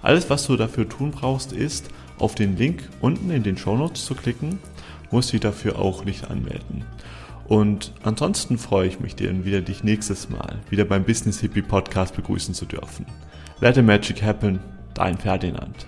Alles, 0.01 0.29
was 0.29 0.47
du 0.47 0.55
dafür 0.55 0.89
tun 0.89 1.11
brauchst, 1.11 1.51
ist, 1.51 1.89
auf 2.21 2.35
den 2.35 2.57
Link 2.57 2.87
unten 3.01 3.31
in 3.31 3.43
den 3.43 3.57
Show 3.57 3.75
Notes 3.75 4.05
zu 4.05 4.15
klicken, 4.15 4.59
muss 5.09 5.27
dich 5.27 5.41
dafür 5.41 5.79
auch 5.79 6.05
nicht 6.05 6.29
anmelden. 6.29 6.85
Und 7.45 7.91
ansonsten 8.03 8.57
freue 8.57 8.87
ich 8.87 8.99
mich, 8.99 9.15
dir 9.15 9.43
wieder 9.43 9.61
dich 9.61 9.83
nächstes 9.83 10.29
Mal 10.29 10.59
wieder 10.69 10.85
beim 10.85 11.03
Business 11.03 11.41
Hippie 11.41 11.61
Podcast 11.61 12.15
begrüßen 12.15 12.53
zu 12.53 12.65
dürfen. 12.65 13.05
Let 13.59 13.75
the 13.75 13.81
Magic 13.81 14.23
Happen, 14.23 14.59
dein 14.93 15.17
Ferdinand. 15.17 15.85